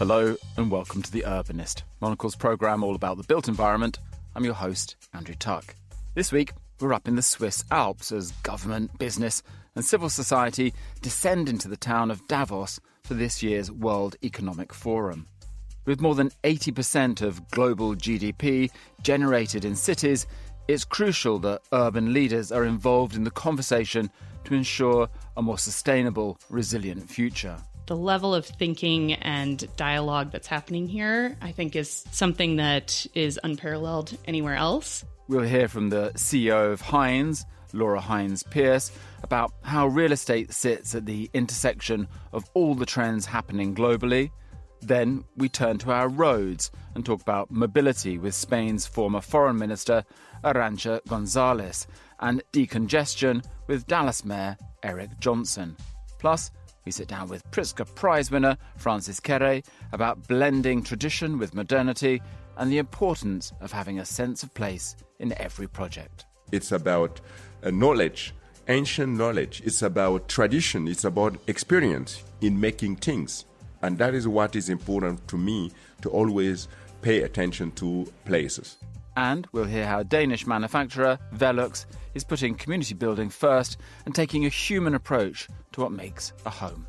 Hello 0.00 0.34
and 0.56 0.70
welcome 0.70 1.02
to 1.02 1.12
The 1.12 1.24
Urbanist, 1.26 1.82
Monocle's 2.00 2.34
programme 2.34 2.82
all 2.82 2.94
about 2.94 3.18
the 3.18 3.24
built 3.24 3.48
environment. 3.48 3.98
I'm 4.34 4.46
your 4.46 4.54
host, 4.54 4.96
Andrew 5.12 5.34
Tuck. 5.34 5.74
This 6.14 6.32
week, 6.32 6.52
we're 6.80 6.94
up 6.94 7.06
in 7.06 7.16
the 7.16 7.22
Swiss 7.22 7.62
Alps 7.70 8.10
as 8.10 8.32
government, 8.42 8.98
business, 8.98 9.42
and 9.76 9.84
civil 9.84 10.08
society 10.08 10.72
descend 11.02 11.50
into 11.50 11.68
the 11.68 11.76
town 11.76 12.10
of 12.10 12.26
Davos 12.28 12.80
for 13.04 13.12
this 13.12 13.42
year's 13.42 13.70
World 13.70 14.16
Economic 14.24 14.72
Forum. 14.72 15.26
With 15.84 16.00
more 16.00 16.14
than 16.14 16.30
80% 16.44 17.20
of 17.20 17.50
global 17.50 17.94
GDP 17.94 18.70
generated 19.02 19.66
in 19.66 19.76
cities, 19.76 20.26
it's 20.66 20.86
crucial 20.86 21.38
that 21.40 21.60
urban 21.74 22.14
leaders 22.14 22.50
are 22.50 22.64
involved 22.64 23.16
in 23.16 23.24
the 23.24 23.30
conversation 23.30 24.10
to 24.44 24.54
ensure 24.54 25.10
a 25.36 25.42
more 25.42 25.58
sustainable, 25.58 26.40
resilient 26.48 27.10
future 27.10 27.58
the 27.90 27.96
level 27.96 28.32
of 28.32 28.46
thinking 28.46 29.14
and 29.14 29.66
dialogue 29.76 30.30
that's 30.30 30.46
happening 30.46 30.86
here, 30.86 31.36
I 31.42 31.50
think, 31.50 31.74
is 31.74 32.04
something 32.12 32.54
that 32.54 33.04
is 33.16 33.36
unparalleled 33.42 34.16
anywhere 34.26 34.54
else. 34.54 35.04
We'll 35.26 35.42
hear 35.42 35.66
from 35.66 35.88
the 35.88 36.12
CEO 36.14 36.72
of 36.72 36.80
Hines, 36.80 37.44
Laura 37.72 38.00
Hines 38.00 38.44
Pierce, 38.44 38.92
about 39.24 39.52
how 39.62 39.88
real 39.88 40.12
estate 40.12 40.52
sits 40.52 40.94
at 40.94 41.04
the 41.04 41.28
intersection 41.34 42.06
of 42.32 42.48
all 42.54 42.76
the 42.76 42.86
trends 42.86 43.26
happening 43.26 43.74
globally. 43.74 44.30
Then 44.82 45.24
we 45.36 45.48
turn 45.48 45.78
to 45.78 45.90
our 45.90 46.08
roads 46.08 46.70
and 46.94 47.04
talk 47.04 47.20
about 47.20 47.50
mobility 47.50 48.18
with 48.18 48.36
Spain's 48.36 48.86
former 48.86 49.20
Foreign 49.20 49.58
Minister, 49.58 50.04
Arancha 50.44 51.04
Gonzalez, 51.08 51.88
and 52.20 52.40
decongestion 52.52 53.44
with 53.66 53.88
Dallas 53.88 54.24
Mayor 54.24 54.56
Eric 54.84 55.18
Johnson. 55.18 55.76
Plus, 56.20 56.52
we 56.84 56.92
sit 56.92 57.08
down 57.08 57.28
with 57.28 57.48
Pritzker 57.50 57.86
Prize 57.94 58.30
winner 58.30 58.56
Francis 58.76 59.20
Kéré 59.20 59.64
about 59.92 60.26
blending 60.28 60.82
tradition 60.82 61.38
with 61.38 61.54
modernity 61.54 62.22
and 62.56 62.70
the 62.70 62.78
importance 62.78 63.52
of 63.60 63.72
having 63.72 63.98
a 63.98 64.04
sense 64.04 64.42
of 64.42 64.52
place 64.54 64.96
in 65.18 65.32
every 65.38 65.66
project. 65.66 66.26
It's 66.52 66.72
about 66.72 67.20
uh, 67.62 67.70
knowledge, 67.70 68.34
ancient 68.68 69.16
knowledge. 69.16 69.62
It's 69.64 69.82
about 69.82 70.28
tradition. 70.28 70.88
It's 70.88 71.04
about 71.04 71.36
experience 71.46 72.22
in 72.40 72.58
making 72.58 72.96
things. 72.96 73.44
And 73.82 73.98
that 73.98 74.14
is 74.14 74.28
what 74.28 74.56
is 74.56 74.68
important 74.68 75.26
to 75.28 75.38
me 75.38 75.72
to 76.02 76.10
always 76.10 76.68
pay 77.02 77.22
attention 77.22 77.72
to 77.72 78.10
places. 78.24 78.76
And 79.16 79.46
we'll 79.52 79.64
hear 79.64 79.86
how 79.86 80.02
Danish 80.02 80.46
manufacturer 80.46 81.18
Velux 81.34 81.86
is 82.14 82.24
putting 82.24 82.54
community 82.54 82.94
building 82.94 83.28
first 83.28 83.78
and 84.06 84.14
taking 84.14 84.46
a 84.46 84.48
human 84.48 84.94
approach 84.94 85.48
to 85.72 85.80
what 85.80 85.92
makes 85.92 86.32
a 86.46 86.50
home. 86.50 86.86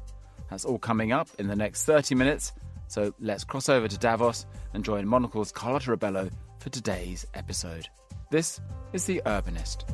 That's 0.50 0.66
all 0.66 0.80
coming 0.80 1.12
up 1.12 1.30
in 1.40 1.48
the 1.48 1.56
next 1.56 1.86
30 1.86 2.16
minutes, 2.16 2.52
so 2.88 3.14
let's 3.20 3.44
cross 3.44 3.70
over 3.70 3.88
to 3.88 3.98
Davos 3.98 4.46
and 4.74 4.84
join 4.84 5.08
Monocle's 5.08 5.52
Carlota 5.52 5.96
Rebelo 5.96 6.32
for 6.60 6.70
today's 6.70 7.26
episode. 7.34 7.88
This 8.30 8.60
is 8.94 9.06
The 9.06 9.22
Urbanist. 9.26 9.86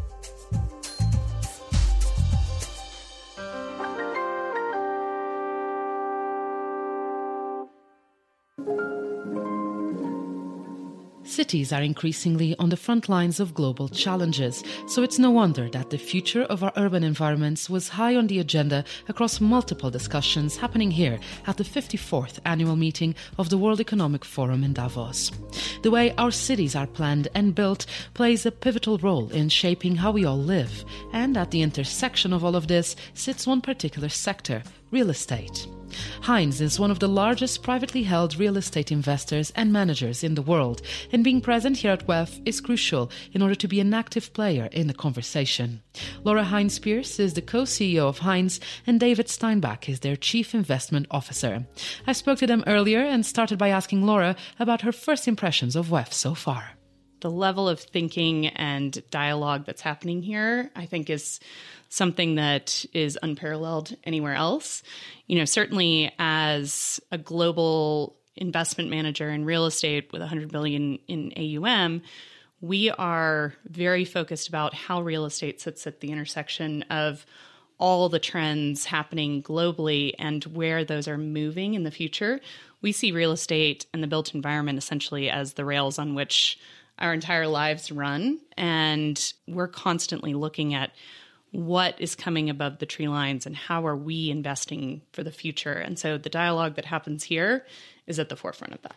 Cities 11.38 11.72
are 11.72 11.84
increasingly 11.84 12.56
on 12.58 12.70
the 12.70 12.76
front 12.76 13.08
lines 13.10 13.40
of 13.40 13.54
global 13.54 13.88
challenges, 13.88 14.64
so 14.88 15.04
it's 15.04 15.20
no 15.20 15.30
wonder 15.30 15.70
that 15.70 15.92
the 15.92 15.98
future 16.00 16.42
of 16.46 16.64
our 16.64 16.74
urban 16.78 17.04
environments 17.04 17.70
was 17.70 17.90
high 17.90 18.16
on 18.16 18.26
the 18.26 18.40
agenda 18.40 18.84
across 19.08 19.39
multiple 19.39 19.92
discussions 19.92 20.58
happening 20.58 20.89
here 20.89 21.20
at 21.45 21.58
the 21.58 21.64
54th 21.64 22.39
annual 22.44 22.76
meeting 22.76 23.14
of 23.38 23.52
the 23.52 23.58
World 23.60 23.80
Economic 23.80 24.26
Forum 24.26 24.64
in 24.64 24.73
Davos. 24.73 25.32
The 25.84 25.92
way 25.92 26.11
our 26.17 26.32
cities 26.32 26.76
are 26.76 26.88
planned 26.88 27.28
and 27.36 27.54
built 27.54 27.86
plays 28.16 28.48
a 28.48 28.52
pivotal 28.52 28.98
role 28.98 29.30
in 29.30 29.50
shaping 29.50 29.98
how 29.98 30.10
we 30.10 30.26
all 30.26 30.40
live, 30.40 30.84
and 31.14 31.38
at 31.38 31.52
the 31.52 31.61
intersection 31.61 32.34
of 32.34 32.44
all 32.44 32.56
of 32.56 32.67
this 32.67 32.95
sits 33.14 33.45
one 33.45 33.61
particular 33.61 34.10
sector 34.10 34.64
real 34.90 35.11
estate. 35.11 35.67
Hines 36.21 36.61
is 36.61 36.80
one 36.80 36.92
of 36.92 36.99
the 36.99 37.08
largest 37.08 37.64
privately 37.64 38.03
held 38.03 38.37
real 38.37 38.58
estate 38.58 38.92
investors 38.92 39.52
and 39.55 39.71
managers 39.71 40.23
in 40.23 40.36
the 40.36 40.42
world, 40.42 40.81
and 41.11 41.23
being 41.23 41.42
present 41.42 41.77
here 41.77 41.92
at 41.92 42.08
WEF 42.08 42.42
is 42.45 42.61
crucial 42.61 43.11
in 43.33 43.42
order 43.42 43.55
to 43.55 43.67
be 43.67 43.80
an 43.80 43.93
active 43.93 44.33
player 44.33 44.70
in 44.71 44.87
the 44.87 44.93
conversation. 44.93 45.81
Laura 46.23 46.43
Hines 46.43 46.80
Pierce 46.80 47.20
is 47.20 47.33
the 47.33 47.42
co 47.42 47.64
CEO 47.64 48.08
of 48.08 48.20
Hines, 48.20 48.59
and 48.86 48.99
David 48.99 49.27
Steinbach 49.27 49.89
is 49.89 50.02
their 50.02 50.15
chief 50.15 50.53
investment 50.53 51.08
officer. 51.11 51.65
I 52.05 52.14
spoke 52.14 52.39
to 52.39 52.48
them 52.48 52.64
earlier 52.67 53.02
and 53.02 53.25
started 53.25 53.58
by 53.58 53.69
asking 53.69 54.05
Laura 54.05 54.36
about 54.59 54.81
her 54.81 54.92
first 54.92 55.27
impressions 55.27 55.75
of 55.75 55.89
WEF 55.89 56.14
so 56.14 56.33
far. 56.33 56.77
The 57.27 57.32
level 57.32 57.67
of 57.67 57.82
thinking 57.82 58.48
and 58.48 59.04
dialogue 59.11 59.65
that's 59.65 59.82
happening 59.82 60.21
here, 60.21 60.71
I 60.77 60.86
think, 60.86 61.10
is 61.10 61.42
something 61.89 62.36
that 62.36 62.86
is 62.93 63.20
unparalleled 63.21 63.98
anywhere 64.05 64.33
else. 64.33 64.82
You 65.26 65.37
know, 65.37 65.43
certainly 65.43 66.10
as 66.20 67.02
a 67.11 67.17
global 67.17 68.16
investment 68.37 68.89
manager 68.89 69.30
in 69.30 69.43
real 69.43 69.66
estate 69.66 70.10
with 70.14 70.21
100 70.21 70.54
billion 70.54 70.99
in 71.10 71.33
AUM, 71.36 72.02
we 72.61 72.92
are 72.92 73.54
very 73.66 74.05
focused 74.05 74.48
about 74.48 74.73
how 74.73 75.02
real 75.02 75.26
estate 75.26 75.60
sits 75.60 75.86
at 75.86 75.99
the 75.99 76.14
intersection 76.14 76.83
of 76.83 77.26
all 77.77 78.08
the 78.08 78.20
trends 78.20 78.86
happening 78.86 79.43
globally 79.43 80.14
and 80.17 80.45
where 80.45 80.86
those 80.86 81.10
are 81.10 81.17
moving 81.17 81.73
in 81.73 81.83
the 81.83 81.92
future. 81.92 82.39
We 82.82 82.93
see 82.93 83.11
real 83.11 83.33
estate 83.33 83.86
and 83.93 84.02
the 84.02 84.08
built 84.08 84.33
environment 84.33 84.77
essentially 84.77 85.30
as 85.30 85.55
the 85.55 85.66
rails 85.66 85.99
on 85.99 86.16
which 86.16 86.58
our 87.00 87.14
entire 87.14 87.48
lives 87.48 87.92
run. 87.92 88.40
And 88.58 89.34
we're 89.48 89.68
constantly 89.68 90.34
looking 90.34 90.74
at 90.74 90.92
what 91.52 92.00
is 92.00 92.16
coming 92.16 92.50
above 92.50 92.80
the 92.80 92.86
tree 92.86 93.08
lines 93.08 93.46
and 93.46 93.56
how 93.56 93.88
are 93.88 93.96
we 93.96 94.30
investing 94.30 95.02
for 95.14 95.24
the 95.24 95.32
future. 95.32 95.74
And 95.74 95.98
so 95.98 96.18
the 96.18 96.30
dialogue 96.30 96.76
that 96.76 96.86
happens 96.86 97.24
here 97.24 97.66
is 98.06 98.20
at 98.20 98.30
the 98.30 98.36
forefront 98.36 98.74
of 98.74 98.82
that. 98.84 98.96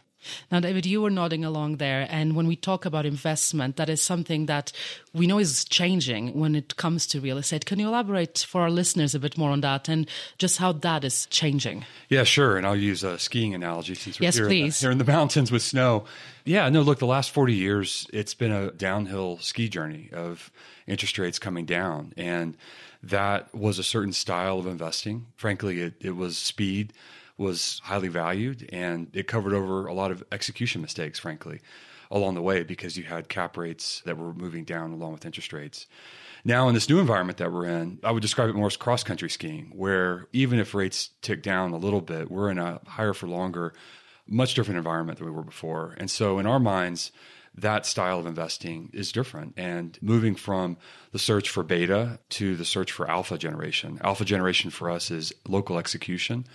Now, 0.51 0.61
David, 0.61 0.87
you 0.87 1.03
were 1.03 1.11
nodding 1.11 1.45
along 1.45 1.77
there. 1.77 2.07
And 2.11 2.37
when 2.37 2.47
we 2.47 2.57
talk 2.57 2.85
about 2.85 3.07
investment, 3.07 3.77
that 3.77 3.89
is 3.89 4.03
something 4.03 4.47
that 4.47 4.73
we 5.13 5.27
know 5.27 5.39
is 5.39 5.65
changing 5.65 6.39
when 6.39 6.55
it 6.55 6.77
comes 6.77 7.07
to 7.09 7.21
real 7.21 7.39
estate. 7.39 7.67
Can 7.67 7.79
you 7.79 7.89
elaborate 7.89 8.39
for 8.39 8.63
our 8.63 8.71
listeners 8.71 9.15
a 9.15 9.19
bit 9.19 9.39
more 9.39 9.51
on 9.51 9.61
that 9.63 9.89
and 9.89 10.09
just 10.39 10.59
how 10.59 10.73
that 10.73 11.05
is 11.05 11.27
changing? 11.27 11.85
Yeah, 12.09 12.25
sure. 12.25 12.57
And 12.57 12.67
I'll 12.67 12.77
use 12.77 13.03
a 13.03 13.19
skiing 13.19 13.55
analogy 13.55 13.95
since 13.95 14.21
we're 14.21 14.25
yes, 14.25 14.37
here, 14.37 14.47
please. 14.47 14.83
In 14.83 14.87
the, 14.87 14.89
here 14.89 14.93
in 14.93 14.99
the 14.99 15.13
mountains 15.13 15.51
with 15.51 15.63
snow. 15.63 16.05
Yeah, 16.45 16.69
no, 16.69 16.83
look, 16.83 16.99
the 16.99 17.07
last 17.07 17.31
40 17.31 17.55
years, 17.55 18.07
it's 18.13 18.35
been 18.35 18.53
a 18.53 18.71
downhill 18.73 19.39
ski 19.39 19.69
journey 19.69 20.11
of 20.13 20.51
interest 20.87 21.19
rates 21.19 21.39
coming 21.39 21.67
down. 21.67 22.13
And 22.17 22.57
that 23.03 23.55
was 23.55 23.79
a 23.79 23.85
certain 23.85 24.13
style 24.13 24.59
of 24.59 24.67
investing. 24.67 25.27
Frankly, 25.37 25.81
it, 25.81 25.95
it 26.01 26.17
was 26.17 26.37
speed 26.37 26.93
was 27.41 27.81
highly 27.85 28.09
valued 28.09 28.69
and 28.71 29.09
it 29.15 29.27
covered 29.27 29.55
over 29.55 29.87
a 29.87 29.95
lot 29.95 30.11
of 30.11 30.23
execution 30.31 30.83
mistakes, 30.83 31.19
frankly, 31.19 31.61
along 32.11 32.35
the 32.35 32.43
way 32.43 32.63
because 32.63 32.99
you 32.99 33.05
had 33.05 33.31
cap 33.31 33.57
rates 33.57 34.03
that 34.05 34.19
were 34.19 34.35
moving 34.35 34.63
down 34.63 34.93
along 34.93 35.13
with 35.13 35.25
interest 35.25 35.53
rates. 35.53 35.87
Now, 36.45 36.69
in 36.69 36.75
this 36.75 36.89
new 36.89 37.01
environment 37.01 37.39
that 37.39 37.51
we're 37.51 37.67
in, 37.67 37.99
I 38.05 38.13
would 38.13 38.21
describe 38.21 38.51
it 38.51 38.55
more 38.55 38.67
as 38.67 38.77
cross 38.77 39.03
country 39.03 39.31
skiing, 39.31 39.73
where 39.75 40.27
even 40.33 40.59
if 40.59 40.75
rates 40.75 41.11
tick 41.23 41.43
down 41.43 41.73
a 41.73 41.79
little 41.79 42.03
bit, 42.03 42.31
we're 42.31 42.51
in 42.51 42.59
a 42.59 42.81
higher 42.87 43.15
for 43.15 43.27
longer, 43.27 43.73
much 44.27 44.55
different 44.55 44.79
environment 44.79 45.19
than 45.19 45.27
we 45.27 45.33
were 45.33 45.43
before. 45.43 45.95
And 45.97 46.11
so, 46.11 46.39
in 46.39 46.47
our 46.47 46.61
minds, 46.61 47.11
that 47.55 47.85
style 47.85 48.19
of 48.19 48.27
investing 48.27 48.91
is 48.93 49.13
different 49.13 49.55
and 49.57 49.99
moving 50.01 50.35
from 50.35 50.77
the 51.13 51.19
search 51.19 51.49
for 51.49 51.63
beta 51.63 52.19
to 52.31 52.57
the 52.57 52.65
search 52.65 52.93
for 52.93 53.11
alpha 53.11 53.37
generation. 53.37 53.99
Alpha 54.03 54.25
generation 54.25 54.71
for 54.71 54.89
us 54.91 55.11
is 55.11 55.33
local 55.49 55.79
execution 55.79 56.47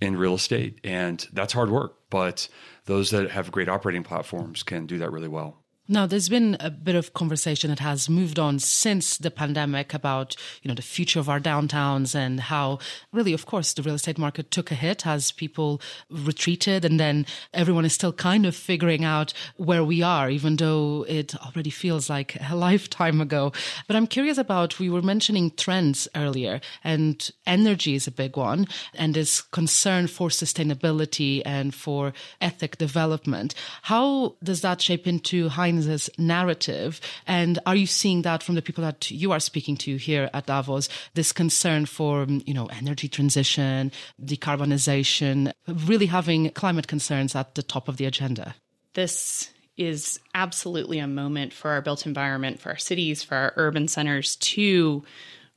in 0.00 0.16
real 0.16 0.34
estate. 0.34 0.80
And 0.84 1.26
that's 1.32 1.52
hard 1.52 1.70
work, 1.70 1.96
but 2.10 2.48
those 2.84 3.10
that 3.10 3.30
have 3.30 3.52
great 3.52 3.68
operating 3.68 4.02
platforms 4.02 4.62
can 4.62 4.86
do 4.86 4.98
that 4.98 5.12
really 5.12 5.28
well. 5.28 5.62
Now, 5.88 6.04
there's 6.04 6.28
been 6.28 6.56
a 6.58 6.68
bit 6.68 6.96
of 6.96 7.14
conversation 7.14 7.70
that 7.70 7.78
has 7.78 8.08
moved 8.08 8.40
on 8.40 8.58
since 8.58 9.18
the 9.18 9.30
pandemic 9.30 9.94
about, 9.94 10.34
you 10.62 10.68
know, 10.68 10.74
the 10.74 10.82
future 10.82 11.20
of 11.20 11.28
our 11.28 11.38
downtowns 11.38 12.12
and 12.12 12.40
how 12.40 12.80
really, 13.12 13.32
of 13.32 13.46
course, 13.46 13.72
the 13.72 13.82
real 13.82 13.94
estate 13.94 14.18
market 14.18 14.50
took 14.50 14.72
a 14.72 14.74
hit 14.74 15.06
as 15.06 15.30
people 15.30 15.80
retreated 16.10 16.84
and 16.84 16.98
then 16.98 17.24
everyone 17.54 17.84
is 17.84 17.92
still 17.92 18.12
kind 18.12 18.46
of 18.46 18.56
figuring 18.56 19.04
out 19.04 19.32
where 19.58 19.84
we 19.84 20.02
are, 20.02 20.28
even 20.28 20.56
though 20.56 21.04
it 21.08 21.36
already 21.36 21.70
feels 21.70 22.10
like 22.10 22.36
a 22.50 22.56
lifetime 22.66 23.20
ago. 23.20 23.52
But 23.86 23.94
I'm 23.94 24.08
curious 24.08 24.38
about, 24.38 24.80
we 24.80 24.90
were 24.90 25.02
mentioning 25.02 25.52
trends 25.52 26.08
earlier 26.16 26.60
and 26.82 27.30
energy 27.46 27.94
is 27.94 28.08
a 28.08 28.10
big 28.10 28.36
one 28.36 28.66
and 28.92 29.14
this 29.14 29.40
concern 29.40 30.08
for 30.08 30.30
sustainability 30.30 31.42
and 31.44 31.72
for 31.72 32.12
ethic 32.40 32.76
development. 32.76 33.54
How 33.82 34.34
does 34.42 34.62
that 34.62 34.82
shape 34.82 35.06
into 35.06 35.48
high 35.48 35.75
Hines's 35.76 36.10
narrative? 36.18 37.00
And 37.26 37.58
are 37.66 37.76
you 37.76 37.86
seeing 37.86 38.22
that 38.22 38.42
from 38.42 38.54
the 38.54 38.62
people 38.62 38.84
that 38.84 39.10
you 39.10 39.32
are 39.32 39.40
speaking 39.40 39.76
to 39.78 39.96
here 39.96 40.30
at 40.32 40.46
Davos? 40.46 40.88
This 41.14 41.32
concern 41.32 41.86
for, 41.86 42.22
um, 42.22 42.42
you 42.46 42.54
know, 42.54 42.66
energy 42.66 43.08
transition, 43.08 43.92
decarbonization, 44.22 45.52
really 45.66 46.06
having 46.06 46.50
climate 46.50 46.88
concerns 46.88 47.34
at 47.34 47.54
the 47.54 47.62
top 47.62 47.88
of 47.88 47.96
the 47.96 48.06
agenda? 48.06 48.54
This 48.94 49.50
is 49.76 50.18
absolutely 50.34 50.98
a 50.98 51.06
moment 51.06 51.52
for 51.52 51.70
our 51.70 51.82
built 51.82 52.06
environment, 52.06 52.60
for 52.60 52.70
our 52.70 52.78
cities, 52.78 53.22
for 53.22 53.34
our 53.34 53.52
urban 53.56 53.88
centers 53.88 54.36
to 54.36 55.04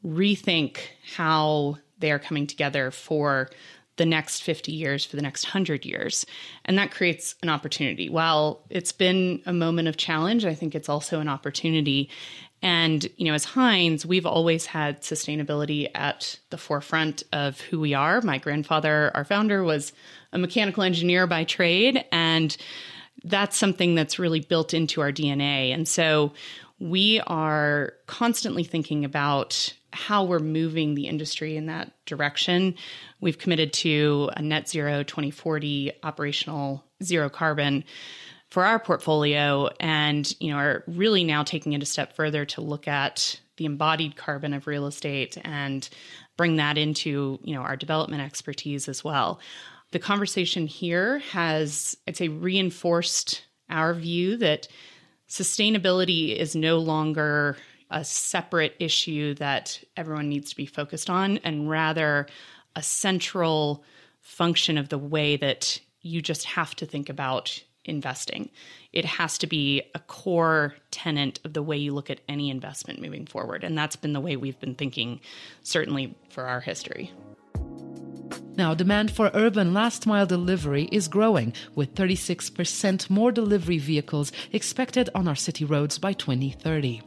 rethink 0.06 0.80
how 1.16 1.77
they 2.00 2.12
are 2.12 2.19
coming 2.19 2.48
together 2.48 2.92
for 2.92 3.50
the 3.99 4.05
next 4.05 4.41
50 4.41 4.71
years, 4.71 5.05
for 5.05 5.17
the 5.17 5.21
next 5.21 5.43
100 5.45 5.85
years. 5.85 6.25
And 6.63 6.77
that 6.77 6.89
creates 6.89 7.35
an 7.43 7.49
opportunity. 7.49 8.09
While 8.09 8.61
it's 8.69 8.93
been 8.93 9.43
a 9.45 9.53
moment 9.53 9.89
of 9.89 9.97
challenge, 9.97 10.45
I 10.45 10.55
think 10.55 10.73
it's 10.73 10.87
also 10.89 11.19
an 11.19 11.27
opportunity. 11.27 12.09
And, 12.61 13.05
you 13.17 13.25
know, 13.25 13.33
as 13.33 13.43
Hines, 13.43 14.05
we've 14.05 14.25
always 14.25 14.65
had 14.65 15.01
sustainability 15.01 15.89
at 15.93 16.39
the 16.49 16.57
forefront 16.57 17.23
of 17.33 17.59
who 17.59 17.79
we 17.79 17.93
are. 17.93 18.21
My 18.21 18.37
grandfather, 18.37 19.11
our 19.13 19.25
founder, 19.25 19.63
was 19.63 19.91
a 20.31 20.37
mechanical 20.37 20.83
engineer 20.83 21.27
by 21.27 21.43
trade. 21.43 22.03
And 22.11 22.55
that's 23.25 23.57
something 23.57 23.95
that's 23.95 24.17
really 24.17 24.39
built 24.39 24.73
into 24.73 25.01
our 25.01 25.11
DNA. 25.11 25.73
And 25.73 25.87
so 25.87 26.31
we 26.79 27.19
are 27.27 27.93
constantly 28.07 28.63
thinking 28.63 29.03
about 29.03 29.73
how 29.91 30.24
we're 30.24 30.39
moving 30.39 30.95
the 30.95 31.07
industry 31.07 31.57
in 31.57 31.65
that 31.68 31.91
direction. 32.06 32.75
We've 33.21 33.38
committed 33.38 33.74
to 33.74 34.30
a 34.36 34.41
net 34.41 34.69
zero 34.69 35.03
2040 35.03 35.91
operational 36.03 36.83
zero 37.03 37.30
carbon 37.30 37.83
for 38.50 38.65
our 38.65 38.80
portfolio 38.80 39.69
and 39.80 40.33
you 40.39 40.51
know 40.51 40.57
are 40.57 40.83
really 40.88 41.24
now 41.24 41.44
taking 41.44 41.74
it 41.74 41.83
a 41.83 41.86
step 41.86 42.15
further 42.15 42.45
to 42.45 42.62
look 42.62 42.88
at 42.88 43.39
the 43.57 43.65
embodied 43.65 44.15
carbon 44.15 44.53
of 44.53 44.68
real 44.68 44.88
estate 44.88 45.38
and 45.44 45.89
bring 46.38 46.56
that 46.56 46.77
into 46.77 47.39
you 47.44 47.53
know 47.53 47.62
our 47.62 47.75
development 47.75 48.21
expertise 48.21 48.88
as 48.88 49.03
well. 49.03 49.39
The 49.92 50.00
conversation 50.00 50.68
here 50.68 51.19
has 51.31 51.95
I'd 52.07 52.18
say 52.18 52.27
reinforced 52.27 53.44
our 53.69 53.94
view 53.94 54.38
that 54.38 54.68
sustainability 55.30 56.35
is 56.35 56.56
no 56.56 56.80
longer 56.80 57.57
a 57.89 58.03
separate 58.03 58.75
issue 58.80 59.33
that 59.36 59.83
everyone 59.97 60.30
needs 60.30 60.50
to 60.51 60.56
be 60.56 60.65
focused 60.65 61.09
on, 61.09 61.38
and 61.39 61.69
rather 61.69 62.27
a 62.75 62.83
central 62.83 63.83
function 64.21 64.77
of 64.77 64.89
the 64.89 64.97
way 64.97 65.38
that 65.38 65.80
you 66.01 66.21
just 66.21 66.45
have 66.45 66.75
to 66.75 66.86
think 66.86 67.09
about 67.09 67.63
investing. 67.86 68.50
It 68.94 69.06
has 69.06 69.38
to 69.39 69.47
be 69.47 69.81
a 69.95 70.00
core 70.00 70.75
tenant 70.91 71.39
of 71.44 71.53
the 71.53 71.63
way 71.63 71.77
you 71.77 71.94
look 71.94 72.09
at 72.09 72.21
any 72.27 72.50
investment 72.50 73.01
moving 73.01 73.25
forward. 73.25 73.63
And 73.63 73.77
that's 73.77 73.95
been 73.95 74.13
the 74.13 74.19
way 74.19 74.35
we've 74.35 74.59
been 74.59 74.75
thinking, 74.75 75.19
certainly 75.63 76.15
for 76.30 76.45
our 76.45 76.62
history. 76.62 77.12
Now, 78.56 78.74
demand 78.74 79.12
for 79.12 79.31
urban 79.33 79.74
last 79.74 80.06
mile 80.06 80.25
delivery 80.25 80.89
is 80.92 81.07
growing, 81.07 81.53
with 81.75 81.95
36% 81.95 83.09
more 83.09 83.31
delivery 83.31 83.77
vehicles 83.77 84.31
expected 84.51 85.09
on 85.15 85.27
our 85.27 85.35
city 85.35 85.63
roads 85.63 85.97
by 85.97 86.13
2030. 86.13 87.01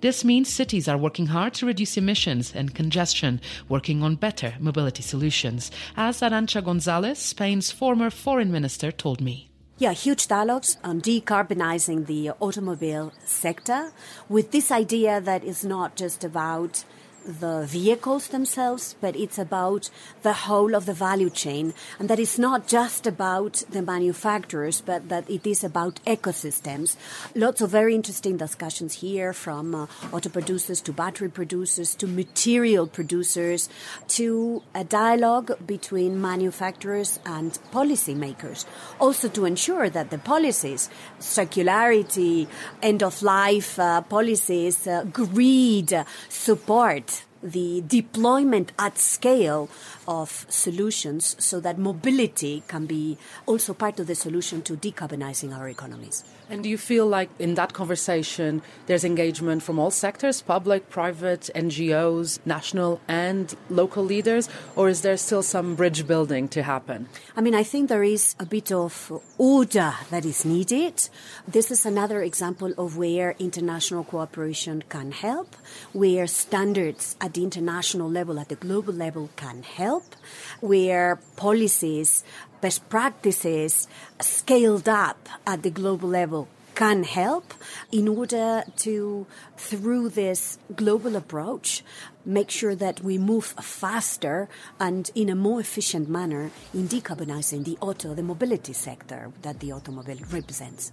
This 0.00 0.24
means 0.24 0.52
cities 0.52 0.88
are 0.88 0.98
working 0.98 1.26
hard 1.26 1.54
to 1.54 1.66
reduce 1.66 1.96
emissions 1.96 2.52
and 2.54 2.74
congestion, 2.74 3.40
working 3.68 4.02
on 4.02 4.16
better 4.16 4.54
mobility 4.60 5.02
solutions, 5.02 5.70
as 5.96 6.20
Arancha 6.20 6.62
Gonzalez, 6.62 7.18
Spain's 7.18 7.70
former 7.70 8.10
foreign 8.10 8.52
minister, 8.52 8.92
told 8.92 9.20
me. 9.20 9.48
Yeah, 9.78 9.92
huge 9.92 10.28
dialogues 10.28 10.78
on 10.82 11.02
decarbonizing 11.02 12.06
the 12.06 12.30
automobile 12.40 13.12
sector 13.24 13.92
with 14.28 14.50
this 14.50 14.70
idea 14.70 15.20
that 15.20 15.44
it's 15.44 15.64
not 15.64 15.96
just 15.96 16.24
about 16.24 16.84
the 17.26 17.66
vehicles 17.66 18.28
themselves, 18.28 18.94
but 19.00 19.16
it's 19.16 19.38
about 19.38 19.90
the 20.22 20.32
whole 20.32 20.74
of 20.74 20.86
the 20.86 20.94
value 20.94 21.30
chain. 21.30 21.74
And 21.98 22.08
that 22.08 22.18
is 22.18 22.38
not 22.38 22.68
just 22.68 23.06
about 23.06 23.64
the 23.68 23.82
manufacturers, 23.82 24.80
but 24.80 25.08
that 25.08 25.28
it 25.28 25.46
is 25.46 25.64
about 25.64 26.00
ecosystems. 26.06 26.96
Lots 27.34 27.60
of 27.60 27.70
very 27.70 27.94
interesting 27.94 28.36
discussions 28.36 28.94
here 28.94 29.32
from 29.32 29.74
uh, 29.74 29.86
auto 30.12 30.28
producers 30.28 30.80
to 30.82 30.92
battery 30.92 31.28
producers 31.28 31.94
to 31.96 32.06
material 32.06 32.86
producers 32.86 33.68
to 34.08 34.62
a 34.74 34.84
dialogue 34.84 35.66
between 35.66 36.20
manufacturers 36.20 37.18
and 37.26 37.58
policymakers. 37.72 38.64
Also 39.00 39.28
to 39.28 39.44
ensure 39.44 39.90
that 39.90 40.10
the 40.10 40.18
policies, 40.18 40.88
circularity, 41.18 42.46
end 42.82 43.02
of 43.02 43.22
life 43.22 43.78
uh, 43.78 44.00
policies, 44.02 44.86
uh, 44.86 45.04
greed, 45.04 46.04
support 46.28 47.15
the 47.46 47.82
deployment 47.86 48.72
at 48.78 48.98
scale 48.98 49.68
of 50.08 50.46
solutions 50.48 51.36
so 51.38 51.60
that 51.60 51.78
mobility 51.78 52.62
can 52.68 52.86
be 52.86 53.16
also 53.46 53.72
part 53.72 54.00
of 54.00 54.06
the 54.06 54.14
solution 54.14 54.62
to 54.62 54.76
decarbonizing 54.76 55.56
our 55.56 55.68
economies. 55.68 56.24
And 56.48 56.62
do 56.62 56.68
you 56.68 56.78
feel 56.78 57.06
like 57.06 57.28
in 57.40 57.54
that 57.54 57.72
conversation 57.72 58.62
there's 58.86 59.04
engagement 59.04 59.62
from 59.64 59.78
all 59.78 59.90
sectors, 59.90 60.42
public, 60.42 60.88
private, 60.90 61.50
NGOs, 61.54 62.38
national 62.44 63.00
and 63.08 63.54
local 63.68 64.04
leaders, 64.04 64.48
or 64.76 64.88
is 64.88 65.02
there 65.02 65.16
still 65.16 65.42
some 65.42 65.74
bridge 65.74 66.06
building 66.06 66.46
to 66.48 66.62
happen? 66.62 67.08
I 67.36 67.40
mean, 67.40 67.54
I 67.54 67.64
think 67.64 67.88
there 67.88 68.04
is 68.04 68.36
a 68.38 68.46
bit 68.46 68.70
of 68.70 69.12
order 69.38 69.94
that 70.10 70.24
is 70.24 70.44
needed. 70.44 71.08
This 71.48 71.70
is 71.70 71.84
another 71.84 72.22
example 72.22 72.72
of 72.78 72.96
where 72.96 73.34
international 73.38 74.04
cooperation 74.04 74.84
can 74.88 75.10
help, 75.10 75.56
where 75.92 76.26
standards 76.28 77.16
at 77.20 77.35
the 77.36 77.44
international 77.44 78.10
level, 78.10 78.40
at 78.40 78.48
the 78.48 78.56
global 78.56 78.92
level 78.92 79.30
can 79.36 79.62
help, 79.62 80.16
where 80.60 81.20
policies 81.36 82.24
best 82.60 82.88
practices 82.88 83.86
scaled 84.20 84.88
up 84.88 85.28
at 85.46 85.62
the 85.62 85.70
global 85.70 86.08
level 86.08 86.48
can 86.74 87.04
help 87.04 87.54
in 87.90 88.06
order 88.06 88.62
to, 88.76 89.26
through 89.56 90.10
this 90.10 90.58
global 90.74 91.16
approach, 91.16 91.82
make 92.24 92.50
sure 92.50 92.74
that 92.74 93.00
we 93.02 93.16
move 93.18 93.44
faster 93.44 94.48
and 94.78 95.10
in 95.14 95.28
a 95.30 95.34
more 95.34 95.60
efficient 95.60 96.08
manner 96.08 96.50
in 96.74 96.86
decarbonizing 96.88 97.64
the 97.64 97.78
auto, 97.80 98.14
the 98.14 98.22
mobility 98.22 98.74
sector 98.74 99.32
that 99.42 99.60
the 99.60 99.72
automobile 99.72 100.18
represents. 100.30 100.92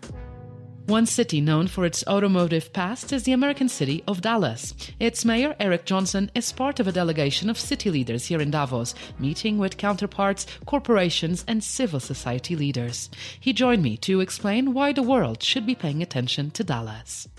One 0.87 1.05
city 1.05 1.39
known 1.39 1.67
for 1.67 1.85
its 1.85 2.05
automotive 2.07 2.73
past 2.73 3.13
is 3.13 3.23
the 3.23 3.31
American 3.31 3.69
city 3.69 4.03
of 4.05 4.19
Dallas. 4.19 4.73
Its 4.99 5.23
mayor, 5.23 5.55
Eric 5.57 5.85
Johnson, 5.85 6.29
is 6.35 6.51
part 6.51 6.81
of 6.81 6.87
a 6.87 6.91
delegation 6.91 7.49
of 7.49 7.57
city 7.57 7.89
leaders 7.89 8.25
here 8.25 8.41
in 8.41 8.51
Davos, 8.51 8.93
meeting 9.17 9.57
with 9.57 9.77
counterparts, 9.77 10.45
corporations, 10.65 11.45
and 11.47 11.63
civil 11.63 12.01
society 12.01 12.57
leaders. 12.57 13.09
He 13.39 13.53
joined 13.53 13.81
me 13.81 13.95
to 13.97 14.19
explain 14.19 14.73
why 14.73 14.91
the 14.91 15.01
world 15.01 15.41
should 15.41 15.65
be 15.65 15.73
paying 15.73 16.03
attention 16.03 16.51
to 16.51 16.65
Dallas. 16.65 17.29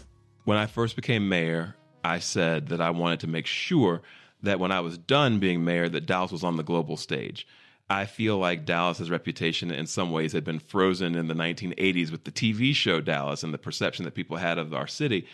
When 0.44 0.56
I 0.56 0.64
first 0.64 0.96
became 0.96 1.28
mayor, 1.28 1.76
I 2.02 2.20
said 2.20 2.68
that 2.68 2.80
I 2.80 2.90
wanted 2.90 3.20
to 3.20 3.26
make 3.26 3.46
sure 3.46 4.00
that 4.42 4.58
when 4.58 4.72
I 4.72 4.80
was 4.80 4.96
done 4.96 5.38
being 5.38 5.64
mayor, 5.64 5.90
that 5.90 6.06
Dallas 6.06 6.32
was 6.32 6.44
on 6.44 6.56
the 6.56 6.62
global 6.62 6.96
stage. 6.96 7.46
I 7.88 8.06
feel 8.06 8.38
like 8.38 8.64
Dallas's 8.64 9.10
reputation 9.10 9.70
in 9.70 9.86
some 9.86 10.10
ways 10.10 10.32
had 10.32 10.44
been 10.44 10.58
frozen 10.58 11.14
in 11.14 11.28
the 11.28 11.34
1980s 11.34 12.10
with 12.10 12.24
the 12.24 12.30
TV 12.30 12.74
show 12.74 13.00
Dallas 13.00 13.42
and 13.42 13.52
the 13.52 13.58
perception 13.58 14.04
that 14.04 14.14
people 14.14 14.38
had 14.38 14.58
of 14.58 14.72
our 14.72 14.86
city. 14.86 15.26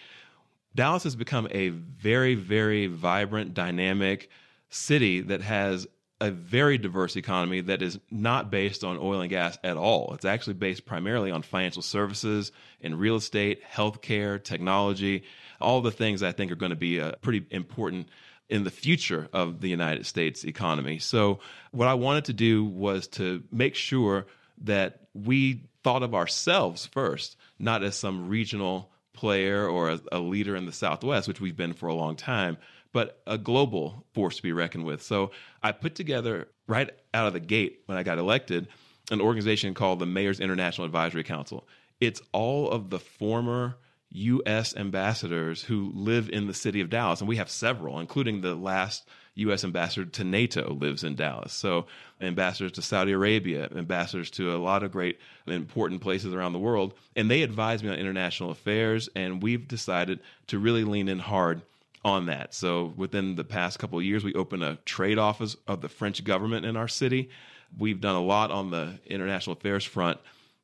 Dallas 0.75 1.04
has 1.04 1.16
become 1.16 1.49
a 1.50 1.69
very, 1.69 2.35
very 2.35 2.87
vibrant, 2.87 3.54
dynamic 3.54 4.30
city 4.69 5.21
that 5.21 5.42
has 5.42 5.87
a 6.21 6.30
very 6.30 6.76
diverse 6.76 7.16
economy 7.16 7.62
that 7.62 7.80
is 7.80 7.99
not 8.11 8.50
based 8.50 8.85
on 8.85 8.99
oil 8.99 9.21
and 9.21 9.30
gas 9.30 9.59
at 9.64 9.76
all. 9.76 10.12
It's 10.14 10.26
actually 10.26 10.54
based 10.54 10.85
primarily 10.85 11.30
on 11.30 11.42
financial 11.42 11.83
services 11.83 12.52
and 12.83 13.00
real 13.00 13.16
estate, 13.16 13.62
healthcare, 13.64 14.42
technology, 14.42 15.25
all 15.61 15.80
the 15.80 15.90
things 15.90 16.23
I 16.23 16.33
think 16.33 16.52
are 16.52 16.57
going 16.57 16.71
to 16.71 16.76
be 16.76 16.99
a 16.99 17.16
pretty 17.23 17.47
important 17.50 18.09
in 18.50 18.64
the 18.64 18.71
future 18.71 19.28
of 19.33 19.61
the 19.61 19.69
United 19.69 20.04
States 20.04 20.45
economy. 20.45 20.99
So, 20.99 21.38
what 21.71 21.88
I 21.88 21.95
wanted 21.95 22.26
to 22.26 22.33
do 22.33 22.64
was 22.64 23.07
to 23.09 23.42
make 23.50 23.75
sure 23.75 24.26
that 24.62 25.07
we 25.14 25.62
thought 25.83 26.02
of 26.02 26.14
ourselves 26.14 26.87
first, 26.87 27.37
not 27.59 27.83
as 27.83 27.97
some 27.97 28.28
regional 28.28 28.90
player 29.12 29.66
or 29.66 29.90
a, 29.90 30.00
a, 30.12 30.19
leader 30.19 30.57
in 30.57 30.66
the 30.66 30.73
Southwest, 30.73 31.28
which 31.28 31.40
we've 31.40 31.57
been 31.57 31.73
for 31.73 31.88
a 31.88 31.95
long 31.95 32.16
time, 32.16 32.59
but 32.92 33.23
a 33.26 33.38
global 33.38 34.04
force 34.12 34.37
to 34.37 34.42
be 34.42 34.52
reckoned 34.52 34.85
with. 34.85 35.00
So, 35.00 35.30
I 35.62 35.73
put 35.73 35.95
together 35.95 36.49
right 36.66 36.90
out 37.14 37.28
of 37.28 37.33
the 37.33 37.40
gate 37.40 37.80
when 37.87 37.97
I 37.97 38.02
got 38.02 38.19
elected 38.19 38.69
an 39.11 39.21
organization 39.21 39.75
called 39.75 39.99
the 39.99 40.07
Mayor's 40.07 40.40
International 40.40 40.85
Advisory 40.85 41.25
Council. 41.25 41.66
It's 42.00 42.23
all 42.33 42.71
of 42.71 42.90
the 42.90 42.99
former 42.99 43.76
U.S. 44.12 44.75
ambassadors 44.76 45.62
who 45.62 45.93
live 45.95 46.29
in 46.31 46.47
the 46.47 46.55
city 46.55 46.81
of 46.81 46.90
Dallas, 46.90 47.21
and 47.21 47.29
we 47.29 47.37
have 47.37 47.50
several, 47.50 48.00
including 48.00 48.40
the 48.40 48.55
last 48.55 49.07
U.S. 49.37 49.62
ambassador 49.62 50.05
to 50.05 50.25
NATO 50.25 50.75
lives 50.75 51.05
in 51.05 51.14
Dallas. 51.14 51.52
So, 51.52 51.87
ambassadors 52.21 52.73
to 52.73 52.83
Saudi 52.83 53.12
Arabia, 53.12 53.69
ambassadors 53.75 54.31
to 54.33 54.55
a 54.55 54.59
lot 54.59 54.83
of 54.83 54.90
great 54.90 55.19
important 55.47 56.00
places 56.00 56.35
around 56.35 56.52
the 56.52 56.59
world, 56.59 56.95
and 57.14 57.31
they 57.31 57.43
advise 57.43 57.83
me 57.83 57.90
on 57.90 57.97
international 57.97 58.50
affairs. 58.50 59.09
And 59.14 59.43
we've 59.43 59.67
decided 59.69 60.21
to 60.49 60.59
really 60.59 60.85
lean 60.85 61.09
in 61.09 61.21
hard 61.21 61.62
on 62.05 62.26
that. 62.26 62.52
So, 62.52 62.93
within 62.97 63.37
the 63.37 63.45
past 63.45 63.79
couple 63.79 63.99
of 63.99 64.05
years, 64.05 64.25
we 64.25 64.35
opened 64.35 64.64
a 64.64 64.79
trade 64.85 65.19
office 65.19 65.57
of 65.69 65.81
the 65.81 65.88
French 65.88 66.25
government 66.25 66.67
in 66.67 66.76
our 66.76 66.88
city. 66.88 67.31
We've 67.79 68.00
done 68.00 68.17
a 68.17 68.23
lot 68.23 68.50
on 68.50 68.71
the 68.71 68.99
international 69.07 69.57
affairs 69.57 69.85
front 69.85 70.19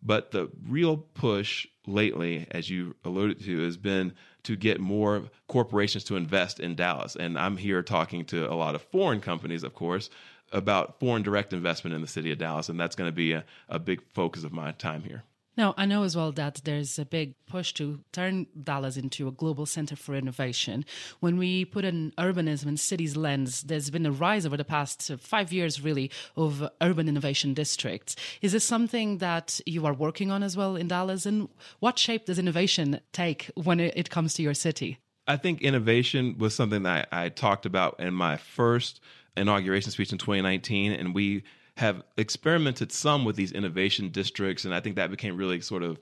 but 0.06 0.30
the 0.30 0.48
real 0.68 0.96
push 0.96 1.66
lately, 1.86 2.46
as 2.52 2.70
you 2.70 2.94
alluded 3.04 3.40
to, 3.44 3.64
has 3.64 3.76
been 3.76 4.14
to 4.44 4.54
get 4.54 4.80
more 4.80 5.24
corporations 5.48 6.04
to 6.04 6.16
invest 6.16 6.60
in 6.60 6.76
Dallas. 6.76 7.16
And 7.16 7.36
I'm 7.36 7.56
here 7.56 7.82
talking 7.82 8.24
to 8.26 8.50
a 8.50 8.54
lot 8.54 8.76
of 8.76 8.82
foreign 8.82 9.20
companies, 9.20 9.64
of 9.64 9.74
course, 9.74 10.08
about 10.52 11.00
foreign 11.00 11.22
direct 11.22 11.52
investment 11.52 11.94
in 11.94 12.00
the 12.00 12.06
city 12.06 12.30
of 12.30 12.38
Dallas. 12.38 12.68
And 12.68 12.78
that's 12.78 12.94
going 12.94 13.08
to 13.08 13.14
be 13.14 13.32
a, 13.32 13.44
a 13.68 13.80
big 13.80 14.00
focus 14.14 14.44
of 14.44 14.52
my 14.52 14.70
time 14.72 15.02
here. 15.02 15.24
Now, 15.56 15.74
I 15.78 15.86
know 15.86 16.02
as 16.02 16.14
well 16.14 16.32
that 16.32 16.60
there's 16.64 16.98
a 16.98 17.06
big 17.06 17.34
push 17.46 17.72
to 17.74 18.00
turn 18.12 18.46
Dallas 18.62 18.98
into 18.98 19.26
a 19.26 19.32
global 19.32 19.64
center 19.64 19.96
for 19.96 20.14
innovation. 20.14 20.84
When 21.20 21.38
we 21.38 21.64
put 21.64 21.84
an 21.84 22.12
urbanism 22.18 22.66
and 22.66 22.78
cities 22.78 23.16
lens, 23.16 23.62
there's 23.62 23.88
been 23.88 24.04
a 24.04 24.12
rise 24.12 24.44
over 24.44 24.58
the 24.58 24.64
past 24.64 25.10
five 25.18 25.52
years, 25.52 25.80
really, 25.80 26.10
of 26.36 26.68
urban 26.82 27.08
innovation 27.08 27.54
districts. 27.54 28.16
Is 28.42 28.52
this 28.52 28.64
something 28.64 29.18
that 29.18 29.60
you 29.64 29.86
are 29.86 29.94
working 29.94 30.30
on 30.30 30.42
as 30.42 30.56
well 30.56 30.76
in 30.76 30.88
Dallas? 30.88 31.24
And 31.24 31.48
what 31.80 31.98
shape 31.98 32.26
does 32.26 32.38
innovation 32.38 33.00
take 33.12 33.50
when 33.54 33.80
it 33.80 34.10
comes 34.10 34.34
to 34.34 34.42
your 34.42 34.54
city? 34.54 34.98
I 35.26 35.36
think 35.38 35.62
innovation 35.62 36.36
was 36.38 36.54
something 36.54 36.82
that 36.82 37.08
I, 37.10 37.24
I 37.24 37.28
talked 37.30 37.64
about 37.64 37.98
in 37.98 38.12
my 38.12 38.36
first 38.36 39.00
inauguration 39.36 39.90
speech 39.90 40.12
in 40.12 40.18
2019, 40.18 40.92
and 40.92 41.14
we 41.14 41.44
have 41.76 42.02
experimented 42.16 42.90
some 42.90 43.24
with 43.24 43.36
these 43.36 43.52
innovation 43.52 44.08
districts, 44.08 44.64
and 44.64 44.74
I 44.74 44.80
think 44.80 44.96
that 44.96 45.10
became 45.10 45.36
really 45.36 45.60
sort 45.60 45.82
of 45.82 45.98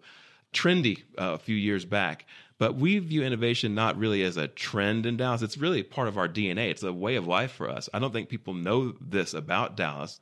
trendy 0.52 1.02
uh, 1.18 1.34
a 1.34 1.38
few 1.38 1.56
years 1.56 1.84
back. 1.84 2.26
But 2.58 2.76
we 2.76 2.98
view 3.00 3.24
innovation 3.24 3.74
not 3.74 3.98
really 3.98 4.22
as 4.22 4.36
a 4.36 4.46
trend 4.46 5.04
in 5.04 5.16
Dallas. 5.16 5.42
It's 5.42 5.58
really 5.58 5.82
part 5.82 6.06
of 6.06 6.16
our 6.16 6.28
DNA. 6.28 6.70
It's 6.70 6.84
a 6.84 6.92
way 6.92 7.16
of 7.16 7.26
life 7.26 7.50
for 7.50 7.68
us. 7.68 7.88
I 7.92 7.98
don't 7.98 8.12
think 8.12 8.28
people 8.28 8.54
know 8.54 8.94
this 9.00 9.34
about 9.34 9.76
Dallas. 9.76 10.20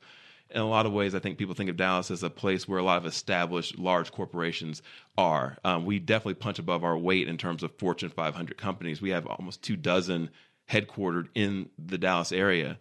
In 0.49 0.59
a 0.59 0.67
lot 0.67 0.87
of 0.87 0.93
ways, 0.93 1.13
I 1.13 1.19
think 1.19 1.37
people 1.37 1.53
think 1.53 1.69
of 1.69 1.77
Dallas 1.77 2.09
as 2.09 2.23
a 2.23 2.29
place 2.29 2.67
where 2.67 2.79
a 2.79 2.83
lot 2.83 2.97
of 2.97 3.05
established 3.05 3.77
large 3.77 4.11
corporations 4.11 4.81
are. 5.17 5.57
Um, 5.63 5.85
we 5.85 5.99
definitely 5.99 6.35
punch 6.35 6.57
above 6.57 6.83
our 6.83 6.97
weight 6.97 7.27
in 7.27 7.37
terms 7.37 7.61
of 7.61 7.77
Fortune 7.77 8.09
500 8.09 8.57
companies. 8.57 9.01
We 9.01 9.11
have 9.11 9.27
almost 9.27 9.61
two 9.61 9.75
dozen 9.75 10.31
headquartered 10.69 11.27
in 11.35 11.69
the 11.77 11.99
Dallas 11.99 12.31
area. 12.31 12.79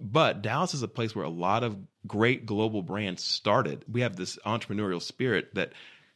But 0.00 0.42
Dallas 0.42 0.74
is 0.74 0.82
a 0.82 0.88
place 0.88 1.14
where 1.14 1.24
a 1.24 1.30
lot 1.30 1.62
of 1.62 1.78
great 2.06 2.46
global 2.46 2.82
brands 2.82 3.22
started. 3.22 3.84
We 3.90 4.02
have 4.02 4.16
this 4.16 4.38
entrepreneurial 4.44 5.00
spirit 5.00 5.54
that 5.54 5.72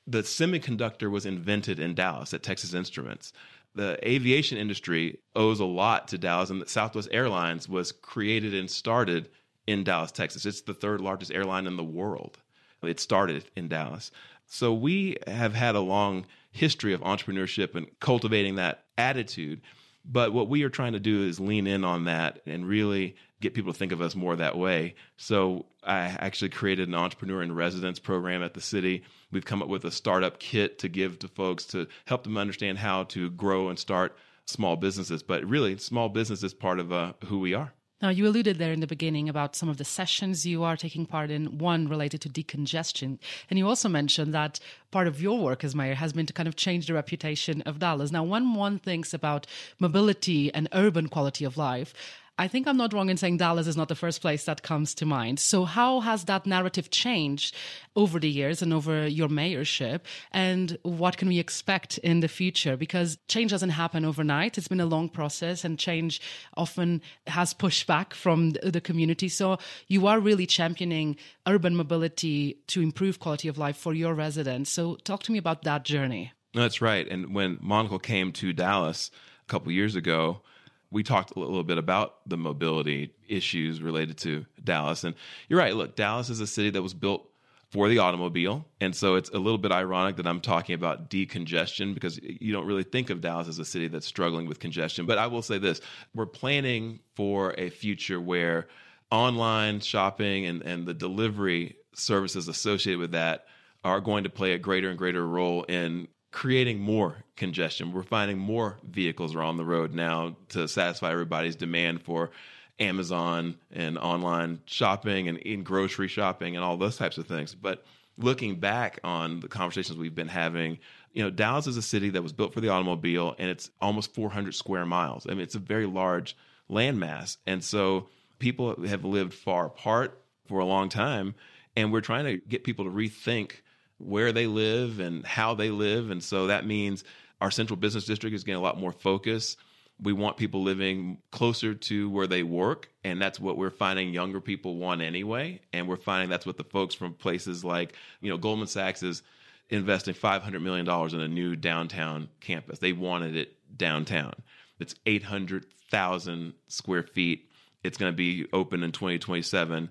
the 0.07 0.23
semiconductor 0.23 1.11
was 1.11 1.27
invented 1.27 1.79
in 1.79 1.95
Dallas 1.95 2.35
at 2.35 2.43
Texas 2.43 2.75
Instruments. 2.75 3.33
The 3.75 3.99
aviation 4.07 4.59
industry 4.59 5.19
owes 5.37 5.61
a 5.61 5.65
lot 5.65 6.09
to 6.09 6.19
Dallas, 6.19 6.51
and 6.51 6.67
Southwest 6.69 7.09
Airlines 7.13 7.69
was 7.69 7.93
created 7.93 8.55
and 8.55 8.71
started 8.71 9.29
in 9.67 9.85
Dallas, 9.85 10.11
Texas. 10.11 10.47
It's 10.47 10.63
the 10.63 10.75
third 10.75 11.01
largest 11.01 11.31
airline 11.31 11.67
in 11.67 11.77
the 11.77 11.85
world. 11.85 12.39
It 12.83 13.01
started 13.01 13.45
in 13.55 13.69
Dallas. 13.69 14.11
So 14.47 14.73
we 14.73 15.19
have 15.27 15.55
had 15.55 15.75
a 15.75 15.81
long 15.81 16.27
history 16.51 16.95
of 16.95 17.03
entrepreneurship 17.03 17.75
and 17.75 17.87
cultivating 18.01 18.55
that 18.55 18.85
attitude. 18.97 19.61
But 20.11 20.33
what 20.33 20.49
we 20.49 20.62
are 20.62 20.71
trying 20.71 20.95
to 20.95 21.00
do 21.00 21.23
is 21.23 21.38
lean 21.38 21.67
in 21.67 21.85
on 21.85 22.05
that 22.05 22.41
and 22.47 22.67
really 22.67 23.17
get 23.41 23.55
people 23.55 23.73
to 23.73 23.79
think 23.79 23.93
of 23.93 24.00
us 24.00 24.15
more 24.15 24.35
that 24.37 24.57
way. 24.57 24.95
So 25.17 25.67
I 25.85 25.99
actually 26.19 26.49
created 26.49 26.88
an 26.88 26.95
entrepreneur 26.95 27.43
in 27.43 27.55
residence 27.55 27.99
program 27.99 28.43
at 28.43 28.55
the 28.55 28.61
city. 28.61 29.05
We've 29.31 29.45
come 29.45 29.62
up 29.62 29.69
with 29.69 29.85
a 29.85 29.91
startup 29.91 30.38
kit 30.38 30.79
to 30.79 30.88
give 30.88 31.19
to 31.21 31.29
folks 31.29 31.65
to 31.67 31.87
help 32.07 32.25
them 32.25 32.38
understand 32.38 32.79
how 32.79 33.05
to 33.05 33.31
grow 33.31 33.69
and 33.69 33.79
start 33.79 34.17
small 34.47 34.77
businesses. 34.77 35.23
But 35.23 35.45
really, 35.45 35.77
small 35.77 36.09
business 36.09 36.43
is 36.43 36.55
part 36.55 36.81
of 36.81 36.91
uh, 36.91 37.12
who 37.27 37.38
we 37.38 37.53
are. 37.53 37.75
Now, 38.00 38.11
you 38.11 38.28
alluded 38.28 38.59
there 38.59 38.73
in 38.73 38.78
the 38.78 38.87
beginning 38.87 39.28
about 39.28 39.57
some 39.57 39.69
of 39.69 39.76
the 39.76 39.85
sessions 39.85 40.47
you 40.47 40.62
are 40.62 40.76
taking 40.76 41.05
part 41.05 41.33
in, 41.33 41.59
one 41.59 41.88
related 41.88 42.21
to 42.23 42.28
decongestion. 42.28 43.19
And 43.50 43.59
you 43.59 43.67
also 43.67 43.88
mentioned 43.88 44.33
that 44.35 44.61
part 44.93 45.09
of 45.09 45.21
your 45.21 45.40
work 45.40 45.64
as 45.64 45.75
mayor 45.75 45.95
has 45.95 46.12
been 46.12 46.26
to 46.26 46.33
kind 46.33 46.49
of 46.49 46.55
change 46.55 46.87
the 46.87 46.95
reputation 46.95 47.61
of 47.62 47.81
Dallas. 47.81 48.12
Now, 48.12 48.23
when 48.23 48.55
one 48.55 48.78
thinks 48.78 49.12
about 49.12 49.49
mobility 49.81 50.55
and 50.55 50.69
urban 50.73 51.09
quality 51.09 51.45
of 51.45 51.57
life, 51.57 51.93
I 52.38 52.47
think 52.47 52.68
I'm 52.68 52.76
not 52.76 52.92
wrong 52.92 53.11
in 53.11 53.16
saying 53.16 53.38
Dallas 53.38 53.66
is 53.66 53.76
not 53.76 53.88
the 53.88 53.97
first 53.97 54.21
place 54.21 54.45
that 54.45 54.62
comes 54.62 54.95
to 54.95 55.04
mind. 55.04 55.40
So, 55.40 55.64
how 55.64 56.00
has 56.00 56.25
that 56.25 56.47
narrative 56.47 56.90
changed 56.90 57.57
over 57.97 58.21
the 58.21 58.28
years 58.30 58.62
and 58.62 58.73
over 58.73 59.09
your 59.09 59.28
mayorship? 59.28 60.02
And 60.30 60.78
what 60.83 61.16
can 61.16 61.26
we 61.26 61.40
expect 61.40 61.99
in 61.99 62.21
the 62.21 62.28
future? 62.28 62.76
Because 62.76 63.18
change 63.26 63.50
doesn't 63.50 63.71
happen 63.71 64.04
overnight. 64.04 64.57
It's 64.57 64.68
been 64.68 64.80
a 64.80 64.87
long 64.87 65.09
process, 65.09 65.64
and 65.64 65.78
change 65.78 66.21
often 66.57 67.02
has 67.26 67.52
pushback 67.52 68.14
from 68.14 68.50
the 68.62 68.80
community. 68.80 69.28
So, 69.28 69.59
you 69.88 70.07
are 70.07 70.21
really 70.21 70.47
championing 70.47 71.16
urban 71.45 71.75
mobility 71.75 72.61
to 72.68 72.80
improve 72.80 73.18
quality 73.18 73.49
of 73.49 73.59
life 73.59 73.76
for 73.76 73.95
your 73.95 74.14
residents. 74.14 74.71
So, 74.71 74.95
talk 75.02 75.25
to 75.25 75.33
me 75.33 75.38
about 75.38 75.64
that 75.64 75.85
journey. 75.85 76.33
That's 76.54 76.80
right. 76.80 77.07
And 77.09 77.35
when 77.35 77.59
Monocle 77.61 77.99
came 77.99 78.30
to 78.33 78.52
Dallas 78.52 79.11
a 79.42 79.50
couple 79.50 79.73
years 79.73 79.97
ago, 79.97 80.42
we 80.90 81.02
talked 81.02 81.37
a 81.37 81.38
little 81.38 81.64
bit 81.64 81.78
about 81.78 82.16
the 82.26 82.37
mobility 82.37 83.12
issues 83.28 83.83
related 83.83 84.16
to 84.18 84.47
Dallas. 84.62 85.04
And 85.04 85.14
you're 85.49 85.59
right. 85.59 85.75
Look, 85.75 85.97
Dallas 85.97 86.30
is 86.30 86.40
a 86.40 86.47
city 86.47 86.71
that 86.71 86.83
was 86.83 86.95
built 86.95 87.28
for 87.71 87.88
the 87.88 87.99
automobile. 87.99 88.64
And 88.80 88.97
so 88.97 89.16
it's 89.16 89.28
a 89.30 89.38
little 89.38 89.59
bit 89.59 89.73
ironic 89.73 90.16
that 90.16 90.26
I'm 90.26 90.40
talking 90.40 90.75
about 90.75 91.11
decongestion 91.11 91.92
because 91.92 92.18
you 92.23 92.52
don't 92.52 92.66
really 92.66 92.83
think 92.83 93.11
of 93.11 93.21
Dallas 93.21 93.49
as 93.49 93.59
a 93.59 93.64
city 93.64 93.88
that's 93.88 94.07
struggling 94.07 94.49
with 94.49 94.59
congestion. 94.59 95.04
But 95.04 95.18
I 95.18 95.26
will 95.26 95.42
say 95.42 95.59
this 95.59 95.80
we're 96.14 96.26
planning 96.26 97.00
for 97.14 97.54
a 97.59 97.68
future 97.68 98.21
where 98.21 98.68
online 99.11 99.80
shopping 99.80 100.47
and, 100.47 100.62
and 100.62 100.87
the 100.87 100.95
delivery 100.95 101.76
services 101.95 102.49
associated 102.49 102.99
with 102.99 103.12
that 103.12 103.45
are 103.85 104.00
going 104.00 104.25
to 104.25 104.30
play 104.30 104.52
a 104.52 104.59
greater 104.59 104.88
and 104.88 104.99
greater 104.99 105.26
role 105.26 105.64
in 105.64 106.09
creating 106.31 106.81
more 106.81 107.17
congestion. 107.37 107.93
We're 107.93 108.03
finding 108.03 108.39
more 108.39 108.79
vehicles 108.83 109.35
are 109.35 109.43
on 109.43 109.57
the 109.57 109.65
road 109.65 109.95
now 109.95 110.37
to 110.51 110.69
satisfy 110.69 111.11
everybody's 111.11 111.57
demand 111.57 112.03
for 112.03 112.31
Amazon 112.79 113.57
and 113.73 113.99
online 113.99 114.61
shopping 114.67 115.29
and 115.29 115.39
in 115.39 115.63
grocery 115.63 116.09
shopping 116.09 116.55
and 116.55 116.65
all 116.65 116.77
those 116.77 116.97
types 116.97 117.19
of 117.19 117.27
things. 117.27 117.55
But 117.55 117.85
looking 118.17 118.57
back 118.57 119.01
on 119.03 119.41
the 119.41 119.49
conversations 119.49 119.99
we've 119.99 120.15
been 120.15 120.29
having, 120.29 120.79
you 121.13 121.23
know, 121.23 121.31
Dallas 121.31 121.67
is 121.67 121.77
a 121.77 121.83
city 121.83 122.11
that 122.11 122.23
was 122.23 122.33
built 122.33 122.53
for 122.53 122.61
the 122.61 122.69
automobile 122.69 123.35
and 123.39 123.51
it's 123.51 123.71
almost 123.81 124.15
400 124.15 124.55
square 124.55 124.87
miles. 124.87 125.27
I 125.27 125.31
mean, 125.31 125.41
it's 125.41 125.55
a 125.55 125.61
very 125.61 125.87
large 125.87 126.37
landmass. 126.71 127.39
And 127.47 127.65
so 127.65 128.09
people 128.39 128.85
have 128.87 129.05
lived 129.05 129.35
far 129.35 129.67
apart 129.67 130.21
for 130.47 130.61
a 130.61 130.65
long 130.65 130.89
time. 130.89 131.35
And 131.77 131.93
we're 131.93 132.01
trying 132.01 132.25
to 132.25 132.37
get 132.39 132.65
people 132.65 132.85
to 132.85 132.91
rethink 132.91 133.53
where 133.99 134.33
they 134.33 134.47
live 134.47 135.00
and 135.00 135.26
how 135.26 135.55
they 135.55 135.71
live. 135.71 136.11
And 136.11 136.23
so 136.23 136.47
that 136.49 136.67
means 136.67 137.05
our 137.40 137.50
central 137.50 137.76
business 137.76 138.05
district 138.05 138.35
is 138.35 138.45
getting 138.45 138.61
a 138.61 138.62
lot 138.62 138.78
more 138.78 138.93
focus. 138.93 139.57
We 140.00 140.12
want 140.12 140.37
people 140.37 140.62
living 140.62 141.19
closer 141.33 141.75
to 141.75 142.09
where 142.09 142.28
they 142.28 142.45
work. 142.45 142.88
And 143.02 143.21
that's 143.21 143.40
what 143.40 143.57
we're 143.57 143.71
finding 143.71 144.12
younger 144.12 144.40
people 144.40 144.76
want 144.76 145.02
anyway. 145.02 145.61
And 145.73 145.88
we're 145.88 145.97
finding 145.97 146.31
that's 146.31 146.47
what 146.47 146.57
the 146.57 146.64
folks 146.64 146.95
from 146.95 147.14
places 147.14 147.64
like, 147.64 147.95
you 148.21 148.31
know, 148.31 148.38
Goldman 148.38 148.69
Sachs 148.69 149.02
is 149.02 149.23
investing 149.71 150.14
$500 150.14 150.62
million 150.62 150.88
in 150.88 151.21
a 151.21 151.28
new 151.28 151.57
downtown 151.57 152.28
campus. 152.40 152.78
They 152.78 152.93
wanted 152.93 153.37
it 153.37 153.57
downtown. 153.76 154.35
It's 154.78 154.95
800,000 155.05 156.55
square 156.69 157.02
feet. 157.02 157.50
It's 157.83 157.99
going 157.99 158.12
to 158.12 158.17
be 158.17 158.47
open 158.52 158.83
in 158.83 158.93
2027. 158.93 159.90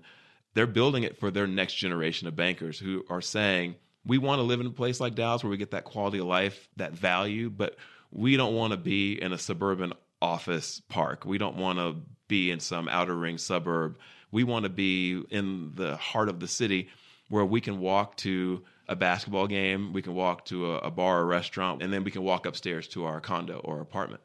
They're 0.54 0.66
building 0.66 1.02
it 1.02 1.18
for 1.18 1.30
their 1.30 1.46
next 1.46 1.74
generation 1.74 2.26
of 2.26 2.34
bankers 2.34 2.78
who 2.78 3.04
are 3.08 3.20
saying, 3.20 3.76
we 4.06 4.18
want 4.18 4.38
to 4.38 4.42
live 4.42 4.60
in 4.60 4.66
a 4.66 4.70
place 4.70 5.00
like 5.00 5.14
Dallas 5.14 5.42
where 5.42 5.50
we 5.50 5.56
get 5.56 5.72
that 5.72 5.84
quality 5.84 6.18
of 6.18 6.26
life, 6.26 6.68
that 6.76 6.92
value, 6.92 7.50
but 7.50 7.76
we 8.10 8.36
don't 8.36 8.54
want 8.54 8.72
to 8.72 8.76
be 8.76 9.20
in 9.20 9.32
a 9.32 9.38
suburban 9.38 9.92
office 10.20 10.80
park. 10.88 11.24
We 11.24 11.38
don't 11.38 11.56
want 11.56 11.78
to 11.78 11.96
be 12.26 12.50
in 12.50 12.60
some 12.60 12.88
outer 12.88 13.14
ring 13.14 13.38
suburb. 13.38 13.98
We 14.30 14.44
want 14.44 14.64
to 14.64 14.70
be 14.70 15.22
in 15.30 15.72
the 15.74 15.96
heart 15.96 16.28
of 16.28 16.40
the 16.40 16.48
city 16.48 16.88
where 17.28 17.44
we 17.44 17.60
can 17.60 17.78
walk 17.78 18.16
to 18.18 18.64
a 18.88 18.96
basketball 18.96 19.46
game, 19.46 19.92
we 19.92 20.00
can 20.00 20.14
walk 20.14 20.46
to 20.46 20.72
a, 20.72 20.78
a 20.78 20.90
bar 20.90 21.20
or 21.20 21.26
restaurant, 21.26 21.82
and 21.82 21.92
then 21.92 22.04
we 22.04 22.10
can 22.10 22.22
walk 22.22 22.46
upstairs 22.46 22.88
to 22.88 23.04
our 23.04 23.20
condo 23.20 23.60
or 23.62 23.80
apartment. 23.80 24.22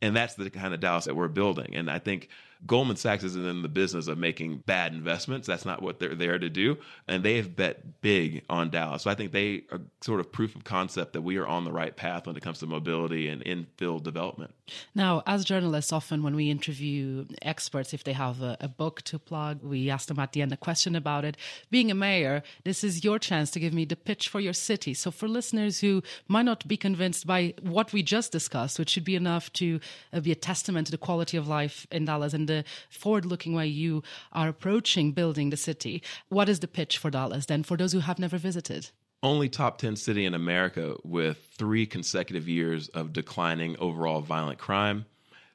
And 0.00 0.16
that's 0.16 0.34
the 0.34 0.48
kind 0.48 0.72
of 0.72 0.80
Dallas 0.80 1.04
that 1.04 1.16
we're 1.16 1.28
building. 1.28 1.76
And 1.76 1.90
I 1.90 1.98
think 1.98 2.28
Goldman 2.66 2.96
Sachs 2.96 3.22
isn't 3.22 3.46
in 3.46 3.62
the 3.62 3.68
business 3.68 4.08
of 4.08 4.18
making 4.18 4.58
bad 4.66 4.92
investments. 4.92 5.46
That's 5.46 5.64
not 5.64 5.80
what 5.80 6.00
they're 6.00 6.14
there 6.14 6.38
to 6.38 6.50
do. 6.50 6.78
And 7.06 7.22
they 7.22 7.36
have 7.36 7.54
bet 7.54 8.00
big 8.00 8.42
on 8.50 8.70
Dallas. 8.70 9.02
So 9.02 9.10
I 9.10 9.14
think 9.14 9.32
they 9.32 9.62
are 9.70 9.80
sort 10.00 10.20
of 10.20 10.32
proof 10.32 10.56
of 10.56 10.64
concept 10.64 11.12
that 11.12 11.22
we 11.22 11.36
are 11.36 11.46
on 11.46 11.64
the 11.64 11.72
right 11.72 11.94
path 11.94 12.26
when 12.26 12.36
it 12.36 12.42
comes 12.42 12.58
to 12.58 12.66
mobility 12.66 13.28
and 13.28 13.44
infill 13.44 14.02
development. 14.02 14.54
Now, 14.94 15.22
as 15.26 15.44
journalists, 15.44 15.92
often 15.92 16.22
when 16.22 16.34
we 16.34 16.50
interview 16.50 17.26
experts, 17.42 17.94
if 17.94 18.02
they 18.02 18.12
have 18.12 18.42
a, 18.42 18.56
a 18.60 18.68
book 18.68 19.02
to 19.02 19.18
plug, 19.18 19.62
we 19.62 19.88
ask 19.88 20.08
them 20.08 20.18
at 20.18 20.32
the 20.32 20.42
end 20.42 20.52
a 20.52 20.56
question 20.56 20.96
about 20.96 21.24
it. 21.24 21.36
Being 21.70 21.90
a 21.90 21.94
mayor, 21.94 22.42
this 22.64 22.82
is 22.82 23.04
your 23.04 23.18
chance 23.18 23.50
to 23.52 23.60
give 23.60 23.72
me 23.72 23.84
the 23.84 23.96
pitch 23.96 24.28
for 24.28 24.40
your 24.40 24.52
city. 24.52 24.94
So 24.94 25.10
for 25.10 25.28
listeners 25.28 25.80
who 25.80 26.02
might 26.26 26.44
not 26.44 26.66
be 26.66 26.76
convinced 26.76 27.26
by 27.26 27.54
what 27.62 27.92
we 27.92 28.02
just 28.02 28.32
discussed, 28.32 28.78
which 28.78 28.90
should 28.90 29.04
be 29.04 29.16
enough 29.16 29.52
to 29.54 29.80
uh, 30.12 30.20
be 30.20 30.32
a 30.32 30.36
testament 30.36 30.88
to 30.88 30.90
the 30.90 30.98
quality 30.98 31.36
of 31.36 31.46
life 31.46 31.86
in 31.92 32.04
Dallas 32.04 32.34
and 32.34 32.47
the 32.48 32.64
forward 32.90 33.24
looking 33.24 33.54
way 33.54 33.68
you 33.68 34.02
are 34.32 34.48
approaching 34.48 35.12
building 35.12 35.50
the 35.50 35.56
city. 35.56 36.02
What 36.28 36.48
is 36.48 36.58
the 36.58 36.66
pitch 36.66 36.98
for 36.98 37.10
Dallas 37.10 37.46
then 37.46 37.62
for 37.62 37.76
those 37.76 37.92
who 37.92 38.00
have 38.00 38.18
never 38.18 38.36
visited? 38.36 38.90
Only 39.22 39.48
top 39.48 39.78
10 39.78 39.96
city 39.96 40.24
in 40.24 40.34
America 40.34 40.96
with 41.04 41.48
three 41.56 41.86
consecutive 41.86 42.48
years 42.48 42.88
of 42.88 43.12
declining 43.12 43.76
overall 43.78 44.20
violent 44.20 44.58
crime. 44.58 45.06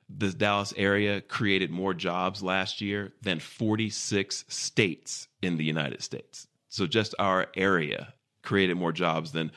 The 0.10 0.32
Dallas 0.32 0.74
area 0.78 1.22
created 1.22 1.72
more 1.72 1.94
jobs 1.94 2.44
last 2.44 2.82
year 2.82 3.14
than 3.22 3.40
46 3.40 4.46
states 4.48 5.28
in 5.42 5.58
the 5.58 5.64
United 5.64 6.04
States. 6.04 6.48
So 6.70 6.88
just 6.88 7.16
our 7.20 7.48
area 7.56 8.14
created 8.42 8.76
more 8.76 8.92
jobs 8.92 9.32
than 9.32 9.52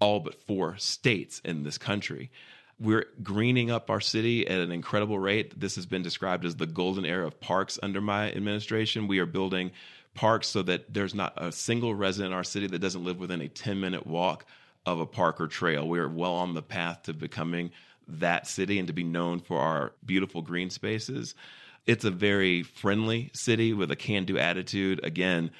all 0.00 0.20
but 0.20 0.34
four 0.46 0.76
states 0.76 1.40
in 1.44 1.62
this 1.62 1.78
country. 1.78 2.30
We're 2.78 3.06
greening 3.22 3.70
up 3.70 3.90
our 3.90 4.00
city 4.00 4.46
at 4.46 4.60
an 4.60 4.70
incredible 4.70 5.18
rate. 5.18 5.58
This 5.58 5.76
has 5.76 5.86
been 5.86 6.02
described 6.02 6.44
as 6.44 6.56
the 6.56 6.66
golden 6.66 7.06
era 7.06 7.26
of 7.26 7.40
parks 7.40 7.78
under 7.82 8.00
my 8.00 8.30
administration. 8.32 9.08
We 9.08 9.18
are 9.18 9.26
building 9.26 9.70
parks 10.14 10.48
so 10.48 10.62
that 10.62 10.92
there's 10.92 11.14
not 11.14 11.32
a 11.36 11.52
single 11.52 11.94
resident 11.94 12.32
in 12.32 12.36
our 12.36 12.44
city 12.44 12.66
that 12.66 12.80
doesn't 12.80 13.04
live 13.04 13.18
within 13.18 13.40
a 13.40 13.48
10 13.48 13.80
minute 13.80 14.06
walk 14.06 14.44
of 14.84 15.00
a 15.00 15.06
park 15.06 15.40
or 15.40 15.46
trail. 15.46 15.86
We're 15.86 16.08
well 16.08 16.34
on 16.34 16.54
the 16.54 16.62
path 16.62 17.04
to 17.04 17.14
becoming 17.14 17.70
that 18.08 18.46
city 18.46 18.78
and 18.78 18.86
to 18.88 18.94
be 18.94 19.04
known 19.04 19.40
for 19.40 19.58
our 19.58 19.92
beautiful 20.04 20.42
green 20.42 20.70
spaces. 20.70 21.34
It's 21.86 22.04
a 22.04 22.10
very 22.10 22.62
friendly 22.62 23.30
city 23.32 23.72
with 23.72 23.90
a 23.90 23.96
can 23.96 24.24
do 24.24 24.38
attitude. 24.38 25.00
Again, 25.04 25.50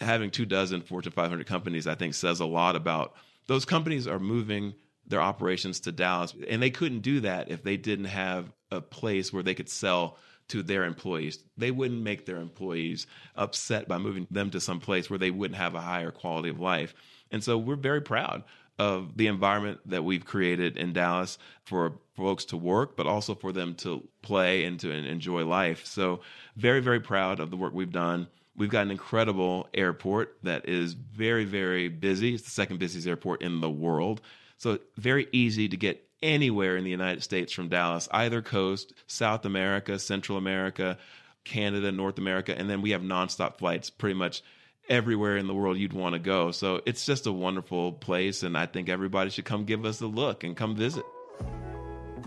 having 0.00 0.30
two 0.30 0.46
dozen 0.46 0.82
Fortune 0.82 1.12
500 1.12 1.46
companies, 1.46 1.86
I 1.86 1.94
think, 1.94 2.14
says 2.14 2.40
a 2.40 2.46
lot 2.46 2.76
about 2.76 3.14
those 3.46 3.64
companies 3.64 4.06
are 4.06 4.18
moving 4.18 4.74
their 5.08 5.20
operations 5.20 5.80
to 5.80 5.92
Dallas. 5.92 6.34
And 6.48 6.62
they 6.62 6.70
couldn't 6.70 7.00
do 7.00 7.20
that 7.20 7.50
if 7.50 7.62
they 7.62 7.76
didn't 7.76 8.06
have 8.06 8.52
a 8.70 8.80
place 8.80 9.32
where 9.32 9.42
they 9.42 9.54
could 9.54 9.68
sell 9.68 10.18
to 10.48 10.62
their 10.62 10.84
employees. 10.84 11.42
They 11.56 11.70
wouldn't 11.70 12.02
make 12.02 12.26
their 12.26 12.38
employees 12.38 13.06
upset 13.36 13.88
by 13.88 13.98
moving 13.98 14.26
them 14.30 14.50
to 14.50 14.60
some 14.60 14.80
place 14.80 15.10
where 15.10 15.18
they 15.18 15.30
wouldn't 15.30 15.58
have 15.58 15.74
a 15.74 15.80
higher 15.80 16.10
quality 16.10 16.48
of 16.48 16.60
life. 16.60 16.94
And 17.30 17.44
so 17.44 17.58
we're 17.58 17.76
very 17.76 18.00
proud 18.00 18.44
of 18.78 19.16
the 19.16 19.26
environment 19.26 19.80
that 19.86 20.04
we've 20.04 20.24
created 20.24 20.76
in 20.76 20.92
Dallas 20.92 21.38
for 21.64 21.98
folks 22.16 22.46
to 22.46 22.56
work, 22.56 22.96
but 22.96 23.06
also 23.06 23.34
for 23.34 23.52
them 23.52 23.74
to 23.74 24.06
play 24.22 24.64
and 24.64 24.78
to 24.80 24.90
enjoy 24.90 25.44
life. 25.44 25.84
So, 25.84 26.20
very, 26.56 26.80
very 26.80 27.00
proud 27.00 27.40
of 27.40 27.50
the 27.50 27.56
work 27.56 27.74
we've 27.74 27.92
done. 27.92 28.28
We've 28.56 28.70
got 28.70 28.82
an 28.82 28.90
incredible 28.90 29.68
airport 29.74 30.36
that 30.42 30.68
is 30.68 30.94
very, 30.94 31.44
very 31.44 31.88
busy. 31.88 32.34
It's 32.34 32.44
the 32.44 32.50
second 32.50 32.78
busiest 32.78 33.06
airport 33.06 33.42
in 33.42 33.60
the 33.60 33.70
world. 33.70 34.20
So 34.58 34.78
very 34.96 35.28
easy 35.32 35.68
to 35.68 35.76
get 35.76 36.04
anywhere 36.22 36.76
in 36.76 36.84
the 36.84 36.90
United 36.90 37.22
States 37.22 37.52
from 37.52 37.68
Dallas, 37.68 38.08
either 38.10 38.42
coast, 38.42 38.92
South 39.06 39.44
America, 39.44 39.98
Central 39.98 40.36
America, 40.36 40.98
Canada, 41.44 41.90
North 41.92 42.18
America, 42.18 42.56
and 42.56 42.68
then 42.68 42.82
we 42.82 42.90
have 42.90 43.02
nonstop 43.02 43.58
flights 43.58 43.88
pretty 43.88 44.14
much 44.14 44.42
everywhere 44.88 45.36
in 45.36 45.46
the 45.46 45.54
world 45.54 45.78
you'd 45.78 45.92
want 45.92 46.14
to 46.14 46.18
go. 46.18 46.50
So 46.50 46.80
it's 46.86 47.06
just 47.06 47.26
a 47.26 47.32
wonderful 47.32 47.92
place, 47.92 48.42
and 48.42 48.56
I 48.56 48.66
think 48.66 48.88
everybody 48.88 49.30
should 49.30 49.44
come 49.44 49.64
give 49.64 49.84
us 49.84 50.00
a 50.00 50.06
look 50.06 50.44
and 50.44 50.56
come 50.56 50.74
visit. 50.74 51.04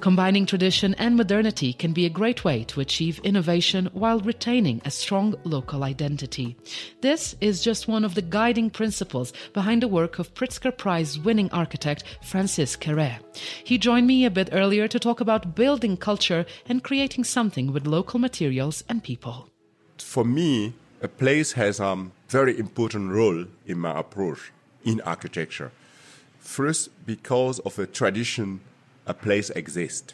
Combining 0.01 0.47
tradition 0.47 0.95
and 0.95 1.15
modernity 1.15 1.73
can 1.73 1.93
be 1.93 2.07
a 2.07 2.09
great 2.09 2.43
way 2.43 2.63
to 2.63 2.81
achieve 2.81 3.19
innovation 3.19 3.87
while 3.93 4.19
retaining 4.19 4.81
a 4.83 4.89
strong 4.89 5.35
local 5.43 5.83
identity. 5.83 6.57
This 7.01 7.35
is 7.39 7.63
just 7.63 7.87
one 7.87 8.03
of 8.03 8.15
the 8.15 8.23
guiding 8.23 8.71
principles 8.71 9.31
behind 9.53 9.83
the 9.83 9.87
work 9.87 10.17
of 10.17 10.33
Pritzker 10.33 10.75
Prize 10.75 11.19
winning 11.19 11.51
architect 11.51 12.03
Francis 12.23 12.75
Kéré. 12.75 13.19
He 13.63 13.77
joined 13.77 14.07
me 14.07 14.25
a 14.25 14.31
bit 14.31 14.49
earlier 14.51 14.87
to 14.87 14.97
talk 14.97 15.21
about 15.21 15.53
building 15.53 15.97
culture 15.97 16.47
and 16.65 16.83
creating 16.83 17.23
something 17.23 17.71
with 17.71 17.85
local 17.85 18.19
materials 18.19 18.83
and 18.89 19.03
people. 19.03 19.49
For 19.99 20.25
me, 20.25 20.73
a 21.03 21.07
place 21.07 21.51
has 21.51 21.79
a 21.79 22.07
very 22.27 22.57
important 22.57 23.11
role 23.11 23.45
in 23.67 23.77
my 23.77 23.99
approach 23.99 24.51
in 24.83 24.99
architecture. 25.01 25.71
First, 26.39 26.89
because 27.05 27.59
of 27.59 27.77
a 27.77 27.85
tradition 27.85 28.61
a 29.11 29.13
place 29.13 29.49
exists. 29.51 30.13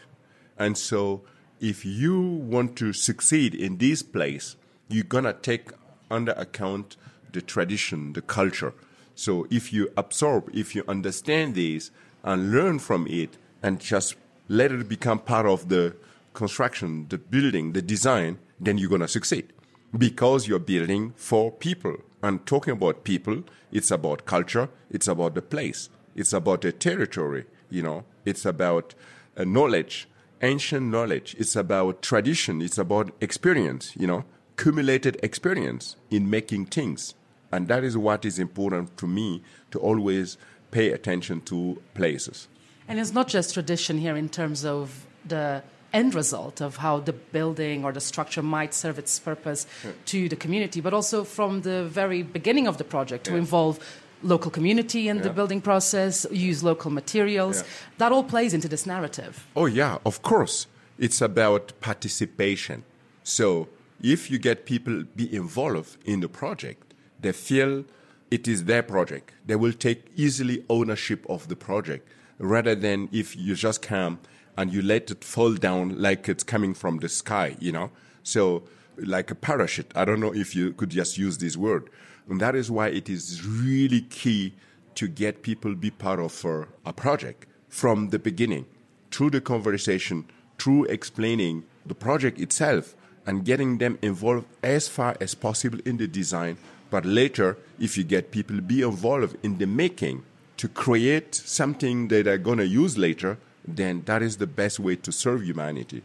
And 0.58 0.76
so 0.76 1.22
if 1.60 1.86
you 1.86 2.20
want 2.22 2.76
to 2.78 2.94
succeed 2.94 3.54
in 3.54 3.78
this 3.78 4.02
place, 4.02 4.56
you're 4.90 5.14
going 5.16 5.26
to 5.26 5.34
take 5.34 5.70
under 6.10 6.32
account 6.34 6.98
the 7.32 7.42
tradition, 7.42 8.14
the 8.14 8.22
culture. 8.22 8.74
So 9.14 9.46
if 9.52 9.72
you 9.72 9.92
absorb, 9.96 10.50
if 10.54 10.76
you 10.76 10.84
understand 10.88 11.56
this 11.56 11.92
and 12.24 12.52
learn 12.52 12.80
from 12.80 13.06
it 13.08 13.38
and 13.62 13.80
just 13.80 14.16
let 14.48 14.72
it 14.72 14.90
become 14.90 15.20
part 15.20 15.46
of 15.46 15.70
the 15.70 15.96
construction, 16.34 17.08
the 17.10 17.18
building, 17.18 17.74
the 17.74 17.82
design, 17.82 18.40
then 18.60 18.78
you're 18.78 18.90
going 18.90 19.02
to 19.02 19.08
succeed 19.08 19.54
because 19.96 20.48
you're 20.48 20.68
building 20.74 21.14
for 21.16 21.52
people. 21.52 21.98
And 22.24 22.46
talking 22.46 22.74
about 22.74 23.04
people, 23.04 23.44
it's 23.72 23.92
about 23.92 24.26
culture, 24.26 24.70
it's 24.90 25.08
about 25.08 25.36
the 25.36 25.42
place, 25.42 25.90
it's 26.16 26.34
about 26.34 26.62
the 26.62 26.72
territory, 26.72 27.46
you 27.70 27.82
know, 27.82 28.04
it's 28.26 28.46
about 28.46 28.94
uh, 29.36 29.44
knowledge, 29.44 30.08
ancient 30.42 30.88
knowledge. 30.88 31.36
It's 31.38 31.56
about 31.56 32.02
tradition. 32.02 32.62
It's 32.62 32.78
about 32.78 33.12
experience, 33.22 33.94
you 33.98 34.08
know, 34.08 34.26
cumulated 34.58 35.20
experience 35.24 35.96
in 36.10 36.30
making 36.30 36.66
things. 36.68 37.14
And 37.52 37.68
that 37.68 37.84
is 37.84 37.98
what 37.98 38.26
is 38.26 38.40
important 38.40 38.98
to 38.98 39.08
me 39.08 39.42
to 39.72 39.80
always 39.80 40.38
pay 40.72 40.92
attention 40.92 41.42
to 41.42 41.82
places. 41.94 42.48
And 42.88 43.00
it's 43.00 43.14
not 43.14 43.28
just 43.28 43.54
tradition 43.54 43.98
here 43.98 44.16
in 44.16 44.30
terms 44.30 44.66
of 44.66 45.06
the 45.26 45.64
end 45.94 46.14
result 46.14 46.62
of 46.62 46.78
how 46.78 47.00
the 47.00 47.14
building 47.14 47.86
or 47.86 47.92
the 47.92 48.02
structure 48.02 48.44
might 48.44 48.74
serve 48.74 49.00
its 49.00 49.20
purpose 49.20 49.66
yeah. 49.84 49.92
to 50.06 50.30
the 50.30 50.36
community, 50.36 50.82
but 50.82 50.94
also 50.94 51.24
from 51.24 51.62
the 51.62 51.86
very 51.86 52.24
beginning 52.24 52.68
of 52.68 52.78
the 52.78 52.84
project 52.84 53.26
to 53.26 53.36
involve 53.36 53.80
local 54.24 54.52
community 54.52 55.08
in 55.08 55.18
yeah. 55.18 55.24
the 55.24 55.30
building 55.30 55.62
process, 55.62 56.26
use 56.32 56.64
local 56.64 56.92
materials. 56.92 57.62
Yeah. 57.62 57.68
That 58.00 58.12
all 58.12 58.24
plays 58.24 58.54
into 58.54 58.68
this 58.68 58.86
narrative. 58.86 59.46
Oh, 59.56 59.66
yeah, 59.66 59.98
of 60.06 60.22
course. 60.22 60.68
It's 60.98 61.22
about 61.22 61.74
participation. 61.80 62.84
So 63.24 63.68
if 64.02 64.32
you 64.32 64.40
get 64.40 64.66
people 64.66 65.04
be 65.16 65.34
involved 65.36 65.98
in 66.06 66.22
the 66.22 66.30
project, 66.30 66.94
they 67.20 67.32
feel 67.32 67.86
it 68.32 68.48
is 68.48 68.66
their 68.66 68.84
project. 68.84 69.34
They 69.46 69.56
will 69.56 69.74
take 69.74 70.12
easily 70.16 70.64
ownership 70.70 71.26
of 71.30 71.48
the 71.48 71.56
project 71.56 72.08
rather 72.40 72.76
than 72.76 73.10
if 73.12 73.36
you 73.36 73.56
just 73.56 73.82
come 73.82 74.20
and 74.58 74.74
you 74.74 74.82
let 74.82 75.12
it 75.12 75.24
fall 75.24 75.54
down 75.54 76.02
like 76.02 76.28
it's 76.28 76.44
coming 76.44 76.74
from 76.74 76.98
the 76.98 77.10
sky, 77.10 77.56
you 77.60 77.72
know? 77.72 77.92
So 78.24 78.64
like 78.98 79.32
a 79.32 79.36
parachute. 79.36 79.92
I 79.96 80.06
don't 80.06 80.20
know 80.20 80.34
if 80.34 80.56
you 80.56 80.74
could 80.74 80.90
just 80.90 81.18
use 81.18 81.38
this 81.38 81.56
word. 81.56 81.90
And 82.30 82.42
that 82.42 82.56
is 82.56 82.70
why 82.70 82.88
it 82.88 83.10
is 83.10 83.46
really 83.46 84.02
key 84.02 84.54
to 84.96 85.08
get 85.08 85.44
people 85.44 85.76
be 85.76 85.92
part 85.92 86.20
of 86.20 86.46
a 86.86 86.94
project 86.94 87.46
from 87.70 88.10
the 88.10 88.20
beginning, 88.20 88.66
through 89.12 89.30
the 89.30 89.42
conversation, 89.42 90.26
through 90.58 90.86
explaining 90.86 91.64
the 91.86 91.96
project 91.96 92.40
itself, 92.40 92.96
and 93.26 93.46
getting 93.46 93.78
them 93.78 94.00
involved 94.02 94.48
as 94.64 94.88
far 94.88 95.16
as 95.22 95.36
possible 95.36 95.80
in 95.86 95.98
the 95.98 96.08
design. 96.08 96.58
But 96.90 97.06
later, 97.06 97.58
if 97.80 97.98
you 97.98 98.04
get 98.04 98.32
people 98.32 98.62
be 98.62 98.82
involved 98.82 99.38
in 99.44 99.58
the 99.58 99.68
making 99.68 100.24
to 100.58 100.68
create 100.68 101.36
something 101.36 102.08
that 102.08 102.26
they're 102.26 102.38
going 102.38 102.58
to 102.58 102.68
use 102.68 102.98
later, 102.98 103.38
then 103.68 104.02
that 104.06 104.24
is 104.24 104.38
the 104.38 104.48
best 104.48 104.80
way 104.80 104.96
to 104.96 105.12
serve 105.12 105.44
humanity. 105.44 106.02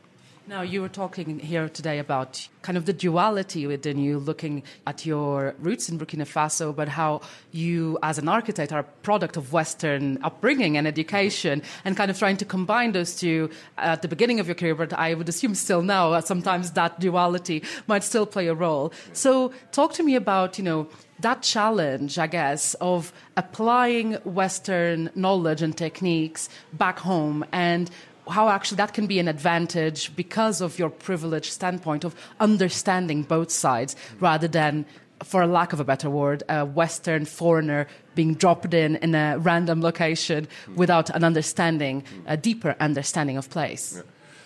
Now, 0.49 0.63
you 0.63 0.83
were 0.83 0.89
talking 0.89 1.39
here 1.39 1.69
today 1.69 2.01
about 2.01 2.49
kind 2.63 2.77
of 2.77 2.85
the 2.85 2.93
duality 2.93 3.65
within 3.69 3.97
you, 3.97 4.19
looking 4.19 4.65
at 4.89 5.07
your 5.07 5.55
roots 5.61 5.89
in 5.89 6.01
Burkina 6.01 6.27
Faso, 6.27 6.75
but 6.75 6.89
how 6.89 7.21
you, 7.53 7.97
as 8.03 8.19
an 8.19 8.29
architect, 8.29 8.73
are 8.73 8.81
a 8.81 8.85
product 9.05 9.37
of 9.37 9.53
Western 9.53 10.19
upbringing 10.25 10.77
and 10.77 10.89
education, 10.89 11.63
and 11.85 11.97
kind 11.97 12.11
of 12.11 12.19
trying 12.19 12.37
to 12.39 12.45
combine 12.45 12.91
those 12.91 13.15
two 13.15 13.51
at 13.79 14.03
the 14.03 14.09
beginning 14.09 14.41
of 14.41 14.49
your 14.49 14.57
career, 14.57 14.75
but 14.75 14.93
I 14.93 15.15
would 15.15 15.29
assume 15.29 15.55
still 15.55 15.81
now, 15.81 16.13
uh, 16.13 16.21
sometimes 16.21 16.73
that 16.73 16.99
duality 16.99 17.63
might 17.87 18.03
still 18.03 18.27
play 18.27 18.49
a 18.49 18.55
role. 18.55 18.93
So, 19.13 19.53
talk 19.71 19.93
to 19.95 20.03
me 20.03 20.17
about, 20.17 20.59
you 20.59 20.65
know, 20.65 20.89
that 21.21 21.43
challenge, 21.43 22.19
I 22.19 22.27
guess, 22.27 22.75
of 22.75 23.13
applying 23.37 24.15
Western 24.25 25.09
knowledge 25.15 25.63
and 25.63 25.77
techniques 25.77 26.49
back 26.73 26.99
home 26.99 27.45
and 27.53 27.89
how 28.29 28.49
actually 28.49 28.77
that 28.77 28.95
can 28.95 29.07
be 29.07 29.19
an 29.19 29.29
advantage 29.29 30.15
because 30.15 30.61
of 30.61 30.79
your 30.79 30.91
privileged 30.91 31.53
standpoint 31.53 32.05
of 32.05 32.15
understanding 32.41 33.23
both 33.23 33.51
sides 33.51 33.97
rather 34.21 34.49
than 34.49 34.87
for 35.25 35.43
a 35.43 35.47
lack 35.47 35.73
of 35.73 35.81
a 35.81 35.85
better 35.85 36.11
word, 36.11 36.43
a 36.49 36.65
Western 36.65 37.25
foreigner 37.25 37.87
being 38.15 38.35
dropped 38.35 38.75
in 38.75 38.97
in 38.97 39.15
a 39.15 39.39
random 39.39 39.81
location 39.81 40.49
without 40.75 41.11
an 41.11 41.25
understanding, 41.25 42.03
a 42.27 42.37
deeper 42.37 42.75
understanding 42.81 43.37
of 43.37 43.49
place. 43.51 43.95
Yeah. 43.97 44.03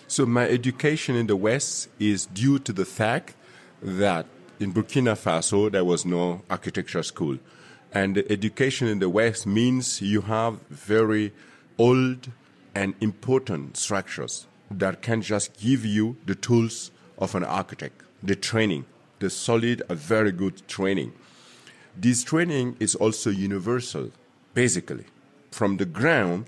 So 0.07 0.25
my 0.25 0.47
education 0.47 1.15
in 1.15 1.27
the 1.27 1.35
West 1.35 1.89
is 1.99 2.27
due 2.27 2.59
to 2.59 2.71
the 2.71 2.85
fact 2.85 3.35
that 3.81 4.25
in 4.59 4.73
Burkina 4.73 5.15
Faso 5.15 5.71
there 5.71 5.83
was 5.83 6.05
no 6.05 6.41
architecture 6.49 7.03
school. 7.03 7.37
And 7.93 8.17
education 8.29 8.87
in 8.87 8.99
the 8.99 9.09
West 9.09 9.45
means 9.45 10.01
you 10.01 10.21
have 10.21 10.59
very 10.69 11.33
old 11.77 12.29
and 12.77 12.93
important 13.01 13.75
structures 13.75 14.45
that 14.69 15.01
can 15.01 15.19
just 15.19 15.59
give 15.59 15.83
you 15.83 16.15
the 16.27 16.35
tools 16.35 16.91
of 17.17 17.33
an 17.33 17.43
architect, 17.43 18.03
the 18.21 18.35
training, 18.35 18.85
the 19.17 19.31
solid, 19.31 19.81
a 19.89 19.95
very 19.95 20.31
good 20.31 20.55
training. 20.67 21.11
This 21.95 22.23
training 22.23 22.77
is 22.79 22.93
also 22.93 23.31
universal, 23.31 24.11
basically. 24.53 25.05
From 25.49 25.77
the 25.77 25.85
ground, 25.85 26.45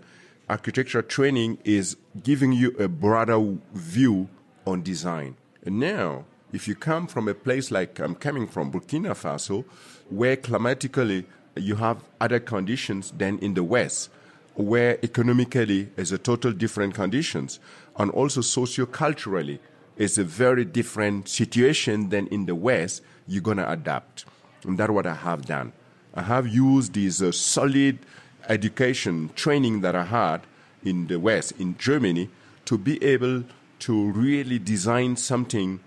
architecture 0.48 1.02
training 1.02 1.58
is 1.64 1.98
giving 2.22 2.52
you 2.52 2.76
a 2.78 2.88
broader 2.88 3.56
view 3.74 4.30
on 4.68 4.84
design. 4.84 5.36
And 5.66 5.80
now, 5.80 6.26
if 6.54 6.68
you 6.68 6.76
come 6.76 7.08
from 7.08 7.28
a 7.28 7.34
place 7.34 7.72
like 7.72 7.98
I'm 7.98 8.14
coming 8.14 8.46
from, 8.46 8.72
Burkina 8.72 9.16
Faso, 9.16 9.66
where 10.10 10.36
climatically 10.36 11.26
you 11.56 11.78
have 11.78 12.04
other 12.22 12.40
conditions 12.40 13.12
than 13.18 13.40
in 13.40 13.56
the 13.56 13.64
West, 13.64 14.12
where 14.60 14.98
economically 15.04 15.88
is 15.96 16.12
a 16.12 16.18
total 16.18 16.52
different 16.52 16.94
conditions, 16.94 17.60
and 17.98 18.12
also 18.12 18.42
socio-culturally 18.42 19.58
is 19.96 20.18
a 20.18 20.24
very 20.24 20.66
different 20.66 21.30
situation 21.30 22.10
than 22.10 22.28
in 22.28 22.46
the 22.46 22.56
West, 22.56 23.02
you're 23.26 23.42
going 23.42 23.56
to 23.56 23.72
adapt. 23.72 24.26
And 24.64 24.78
that's 24.78 24.92
what 24.92 25.06
I 25.06 25.14
have 25.14 25.46
done. 25.46 25.72
I 26.14 26.24
have 26.24 26.46
used 26.46 26.94
this 26.94 27.22
uh, 27.22 27.32
solid 27.32 28.00
education 28.50 29.30
training 29.34 29.80
that 29.80 29.96
I 29.96 30.04
had 30.04 30.42
in 30.84 31.08
the 31.08 31.20
West, 31.20 31.54
in 31.58 31.78
Germany, 31.78 32.30
to 32.66 32.78
be 32.78 33.02
able 33.02 33.46
to 33.80 34.12
really 34.12 34.60
design 34.60 35.16
something 35.16 35.80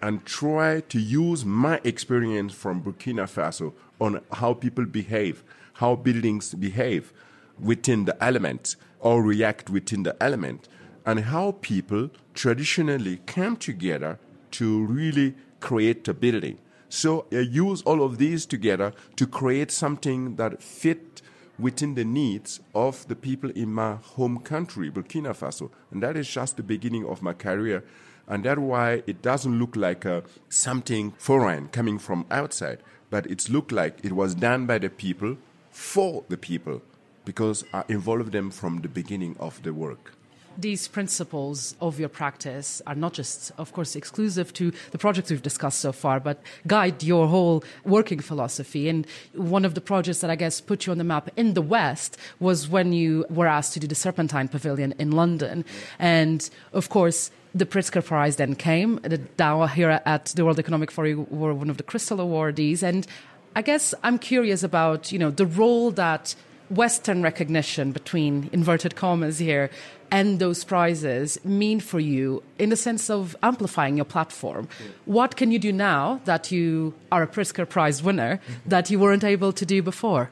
and 0.00 0.24
try 0.24 0.80
to 0.80 0.98
use 0.98 1.44
my 1.44 1.78
experience 1.84 2.54
from 2.54 2.82
Burkina 2.82 3.24
Faso 3.24 3.74
on 4.00 4.22
how 4.32 4.54
people 4.54 4.86
behave, 4.86 5.42
how 5.74 5.94
buildings 5.94 6.54
behave 6.54 7.12
within 7.58 8.04
the 8.04 8.22
element 8.22 8.76
or 9.00 9.22
react 9.22 9.68
within 9.68 10.02
the 10.02 10.16
element, 10.22 10.68
and 11.04 11.20
how 11.20 11.52
people 11.60 12.10
traditionally 12.32 13.20
come 13.26 13.56
together 13.56 14.18
to 14.50 14.84
really 14.86 15.34
create 15.60 16.08
a 16.08 16.14
building. 16.14 16.58
So 16.88 17.26
I 17.32 17.40
use 17.40 17.82
all 17.82 18.02
of 18.02 18.18
these 18.18 18.46
together 18.46 18.92
to 19.16 19.26
create 19.26 19.70
something 19.70 20.36
that 20.36 20.62
fit 20.62 21.20
within 21.58 21.94
the 21.94 22.04
needs 22.04 22.60
of 22.74 23.06
the 23.08 23.16
people 23.16 23.50
in 23.50 23.72
my 23.72 23.94
home 23.94 24.38
country, 24.38 24.90
Burkina 24.90 25.34
Faso. 25.34 25.70
And 25.90 26.02
that 26.02 26.16
is 26.16 26.28
just 26.28 26.56
the 26.56 26.62
beginning 26.62 27.04
of 27.06 27.22
my 27.22 27.32
career. 27.32 27.84
And 28.26 28.44
that's 28.44 28.60
why 28.60 29.02
it 29.06 29.22
doesn't 29.22 29.58
look 29.58 29.76
like 29.76 30.06
uh, 30.06 30.22
something 30.48 31.12
foreign 31.18 31.68
coming 31.68 31.98
from 31.98 32.26
outside, 32.30 32.78
but 33.10 33.26
it's 33.26 33.50
looked 33.50 33.70
like 33.70 33.98
it 34.02 34.12
was 34.12 34.34
done 34.34 34.66
by 34.66 34.78
the 34.78 34.88
people 34.88 35.36
for 35.70 36.24
the 36.28 36.38
people 36.38 36.80
because 37.24 37.64
I 37.72 37.84
involve 37.88 38.30
them 38.32 38.50
from 38.50 38.80
the 38.80 38.88
beginning 38.88 39.36
of 39.38 39.62
the 39.62 39.72
work 39.72 40.12
these 40.56 40.88
principles 40.88 41.74
of 41.80 41.98
your 41.98 42.08
practice 42.08 42.80
are 42.86 42.94
not 42.94 43.12
just, 43.12 43.52
of 43.58 43.72
course, 43.72 43.96
exclusive 43.96 44.52
to 44.54 44.72
the 44.90 44.98
projects 44.98 45.30
we've 45.30 45.42
discussed 45.42 45.80
so 45.80 45.92
far, 45.92 46.20
but 46.20 46.40
guide 46.66 47.02
your 47.02 47.26
whole 47.28 47.64
working 47.84 48.20
philosophy. 48.20 48.88
And 48.88 49.06
one 49.34 49.64
of 49.64 49.74
the 49.74 49.80
projects 49.80 50.20
that 50.20 50.30
I 50.30 50.36
guess 50.36 50.60
put 50.60 50.86
you 50.86 50.92
on 50.92 50.98
the 50.98 51.04
map 51.04 51.30
in 51.36 51.54
the 51.54 51.62
West 51.62 52.16
was 52.40 52.68
when 52.68 52.92
you 52.92 53.24
were 53.30 53.46
asked 53.46 53.74
to 53.74 53.80
do 53.80 53.86
the 53.86 53.94
Serpentine 53.94 54.48
Pavilion 54.48 54.94
in 54.98 55.12
London. 55.12 55.64
And 55.98 56.48
of 56.72 56.88
course, 56.88 57.30
the 57.54 57.66
Pritzker 57.66 58.04
Prize 58.04 58.36
then 58.36 58.54
came. 58.54 58.96
The 59.02 59.18
Dow 59.18 59.66
here 59.66 60.00
at 60.04 60.26
the 60.26 60.44
World 60.44 60.58
Economic 60.58 60.90
Forum 60.90 61.26
were 61.30 61.54
one 61.54 61.70
of 61.70 61.76
the 61.76 61.84
Crystal 61.84 62.18
awardees. 62.18 62.82
And 62.82 63.06
I 63.54 63.62
guess 63.62 63.94
I'm 64.02 64.18
curious 64.18 64.62
about, 64.62 65.12
you 65.12 65.18
know, 65.18 65.30
the 65.30 65.46
role 65.46 65.92
that 65.92 66.34
Western 66.70 67.22
recognition 67.22 67.92
between 67.92 68.48
inverted 68.52 68.96
commas 68.96 69.38
here 69.38 69.70
and 70.10 70.38
those 70.38 70.64
prizes 70.64 71.42
mean 71.44 71.80
for 71.80 72.00
you 72.00 72.42
in 72.58 72.70
the 72.70 72.76
sense 72.76 73.10
of 73.10 73.36
amplifying 73.42 73.96
your 73.96 74.04
platform? 74.04 74.68
Yeah. 74.80 74.86
What 75.04 75.36
can 75.36 75.50
you 75.50 75.58
do 75.58 75.72
now 75.72 76.20
that 76.24 76.50
you 76.52 76.94
are 77.10 77.22
a 77.22 77.26
Pritzker 77.26 77.68
Prize 77.68 78.02
winner 78.02 78.40
that 78.66 78.90
you 78.90 78.98
weren't 78.98 79.24
able 79.24 79.52
to 79.52 79.66
do 79.66 79.82
before? 79.82 80.30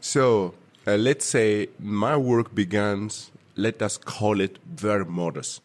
So 0.00 0.54
uh, 0.86 0.96
let's 0.96 1.26
say 1.26 1.68
my 1.78 2.16
work 2.16 2.54
begins, 2.54 3.30
let 3.56 3.82
us 3.82 3.96
call 3.96 4.40
it 4.40 4.58
very 4.66 5.04
modest. 5.04 5.62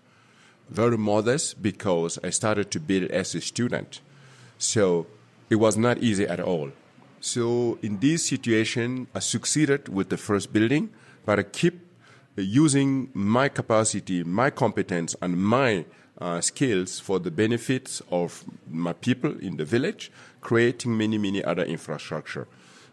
Very 0.69 0.97
modest 0.97 1.61
because 1.61 2.19
I 2.23 2.29
started 2.31 2.71
to 2.71 2.79
build 2.79 3.11
as 3.11 3.35
a 3.35 3.41
student. 3.41 4.01
So 4.57 5.07
it 5.49 5.55
was 5.55 5.77
not 5.77 5.99
easy 5.99 6.27
at 6.27 6.39
all. 6.39 6.71
So 7.25 7.79
in 7.81 7.97
this 8.01 8.23
situation, 8.27 9.07
I 9.15 9.17
succeeded 9.17 9.89
with 9.89 10.09
the 10.09 10.15
first 10.17 10.53
building, 10.53 10.91
but 11.25 11.39
I 11.39 11.41
keep 11.41 11.79
using 12.35 13.09
my 13.15 13.49
capacity, 13.49 14.23
my 14.23 14.51
competence, 14.51 15.15
and 15.23 15.35
my 15.35 15.85
uh, 16.21 16.39
skills 16.41 16.99
for 16.99 17.17
the 17.17 17.31
benefits 17.31 17.99
of 18.11 18.43
my 18.69 18.93
people 18.93 19.39
in 19.39 19.57
the 19.57 19.65
village, 19.65 20.11
creating 20.39 20.95
many, 20.95 21.17
many 21.17 21.43
other 21.43 21.63
infrastructure. 21.63 22.47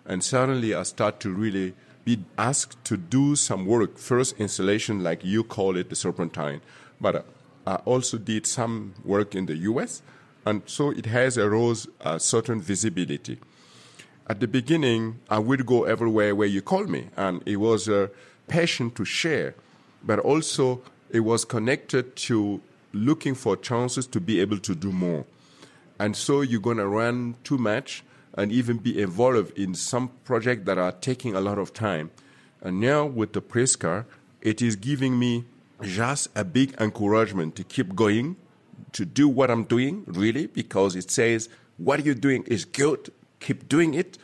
And 0.07 0.25
suddenly 0.25 0.75
I 0.75 0.85
start 0.85 1.21
to 1.21 1.31
really 1.31 1.75
be 2.07 2.25
asked 2.39 2.83
to 2.87 2.97
do 2.97 3.37
some 3.37 3.67
work, 3.67 3.99
first 3.99 4.41
installation 4.41 5.03
like 5.03 5.23
you 5.23 5.45
call 5.45 5.77
it, 5.77 5.91
the 5.91 5.95
serpentine. 5.95 6.63
But 6.99 7.17
uh, 7.17 7.23
I 7.67 7.75
also 7.85 8.17
did 8.17 8.47
some 8.47 8.95
work 9.05 9.35
in 9.35 9.45
the 9.45 9.57
US, 9.57 10.01
and 10.47 10.63
so 10.65 10.89
it 10.89 11.05
has 11.05 11.37
arose 11.37 11.87
a 12.01 12.19
certain 12.19 12.63
visibility 12.63 13.39
at 14.29 14.41
the 14.41 14.47
beginning, 14.47 15.21
I 15.29 15.39
would 15.39 15.67
go 15.67 15.85
everywhere 15.85 16.35
where 16.35 16.49
you 16.49 16.63
call 16.63 16.85
me, 16.85 17.09
and 17.17 17.43
it 17.47 17.57
was 17.57 17.89
a 17.89 18.11
passion 18.47 18.91
to 18.93 19.05
share, 19.05 19.55
but 20.03 20.19
also 20.19 20.83
it 21.11 21.21
was 21.21 21.45
connected 21.45 22.17
to 22.17 22.61
looking 22.93 23.35
for 23.35 23.57
chances 23.57 24.07
to 24.09 24.21
be 24.21 24.41
able 24.41 24.59
to 24.59 24.75
do 24.75 24.93
more. 24.93 25.25
And 25.99 26.17
so 26.17 26.41
you're 26.41 26.61
going 26.61 26.79
to 26.79 26.87
run 26.87 27.37
too 27.45 27.59
much 27.59 28.05
and 28.35 28.51
even 28.51 28.79
be 28.79 29.01
involved 29.01 29.57
in 29.59 29.75
some 29.75 30.11
projects 30.25 30.65
that 30.67 30.79
are 30.79 30.93
taking 30.93 31.35
a 31.35 31.41
lot 31.41 31.59
of 31.59 31.73
time. 31.73 32.11
And 32.61 32.81
now 32.81 33.05
with 33.05 33.33
the 33.33 33.43
Pritzker, 33.43 34.05
it 34.41 34.63
is 34.63 34.77
giving 34.77 35.19
me 35.19 35.45
just 35.83 36.29
a 36.35 36.45
big 36.45 36.75
encouragement 36.81 37.57
to 37.57 37.65
keep 37.65 37.95
going, 37.95 38.37
to 38.93 39.05
do 39.05 39.29
what 39.29 39.51
I'm 39.51 39.65
doing, 39.65 40.05
really, 40.07 40.47
because 40.47 40.97
it 40.97 41.11
says 41.11 41.49
what 41.77 42.05
you're 42.05 42.15
doing 42.15 42.45
is 42.45 42.65
good 42.65 43.11
keep 43.43 43.69
doing 43.69 43.95
it, 43.95 44.19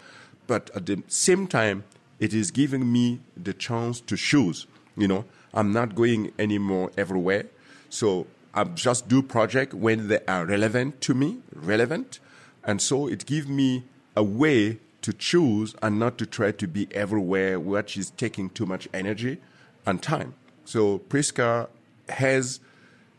but 0.46 0.70
at 0.74 0.86
the 0.86 1.02
same 1.08 1.46
time, 1.46 1.84
it 2.18 2.32
is 2.32 2.50
giving 2.50 2.90
me 2.90 3.20
the 3.36 3.52
chance 3.52 4.00
to 4.02 4.16
choose. 4.16 4.66
You 4.96 5.08
know, 5.08 5.24
I'm 5.52 5.72
not 5.72 5.94
going 5.94 6.32
anymore 6.38 6.90
everywhere, 6.96 7.46
so 7.90 8.26
I 8.54 8.64
just 8.64 9.08
do 9.08 9.22
project 9.22 9.74
when 9.74 10.08
they 10.08 10.20
are 10.26 10.44
relevant 10.46 11.00
to 11.02 11.14
me, 11.14 11.38
relevant, 11.52 12.18
and 12.64 12.80
so 12.82 13.06
it 13.06 13.26
gives 13.26 13.46
me 13.46 13.84
a 14.16 14.22
way 14.22 14.78
to 15.02 15.12
choose 15.12 15.74
and 15.80 15.98
not 15.98 16.18
to 16.18 16.26
try 16.26 16.50
to 16.52 16.66
be 16.66 16.88
everywhere, 16.94 17.60
which 17.60 17.96
is 17.96 18.10
taking 18.10 18.50
too 18.50 18.66
much 18.66 18.88
energy 18.92 19.38
and 19.86 20.02
time. 20.02 20.34
So 20.64 20.98
Pritzker 20.98 21.68
has 22.08 22.60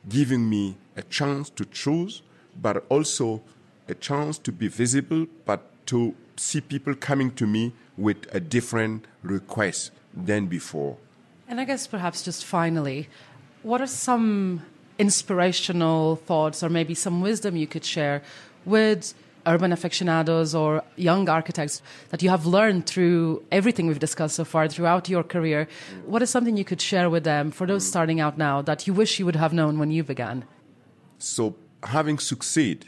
given 0.07 0.49
me 0.49 0.75
a 0.97 1.01
chance 1.03 1.49
to 1.51 1.65
choose, 1.65 2.21
but 2.61 2.85
also 2.89 3.41
a 3.87 3.95
chance 3.95 4.37
to 4.39 4.51
be 4.51 4.67
visible, 4.67 5.27
but 5.45 5.68
to 5.89 6.15
see 6.37 6.61
people 6.61 6.93
coming 6.95 7.31
to 7.31 7.45
me 7.45 7.73
with 7.97 8.27
a 8.33 8.39
different 8.39 9.05
request 9.23 9.91
than 10.13 10.45
before. 10.45 10.97
And 11.47 11.59
I 11.59 11.65
guess 11.65 11.87
perhaps 11.87 12.21
just 12.23 12.45
finally, 12.45 13.09
what 13.63 13.81
are 13.81 13.87
some 13.87 14.61
inspirational 14.99 16.17
thoughts 16.17 16.61
or 16.61 16.69
maybe 16.69 16.93
some 16.93 17.21
wisdom 17.21 17.55
you 17.55 17.65
could 17.65 17.83
share 17.83 18.21
with 18.65 19.13
urban 19.45 19.71
aficionados 19.71 20.53
or 20.53 20.83
young 20.95 21.27
architects 21.27 21.81
that 22.09 22.21
you 22.21 22.29
have 22.29 22.45
learned 22.45 22.85
through 22.85 23.43
everything 23.51 23.87
we've 23.87 23.99
discussed 23.99 24.35
so 24.35 24.45
far 24.45 24.67
throughout 24.67 25.09
your 25.09 25.23
career? 25.23 25.67
What 26.05 26.21
is 26.21 26.29
something 26.29 26.55
you 26.55 26.65
could 26.65 26.81
share 26.81 27.09
with 27.09 27.23
them 27.23 27.49
for 27.49 27.65
those 27.65 27.83
mm. 27.83 27.87
starting 27.87 28.19
out 28.19 28.37
now 28.37 28.61
that 28.61 28.85
you 28.85 28.93
wish 28.93 29.17
you 29.17 29.25
would 29.25 29.37
have 29.37 29.53
known 29.53 29.79
when 29.79 29.89
you 29.89 30.03
began? 30.03 30.45
So, 31.17 31.55
having 31.83 32.19
succeed 32.19 32.85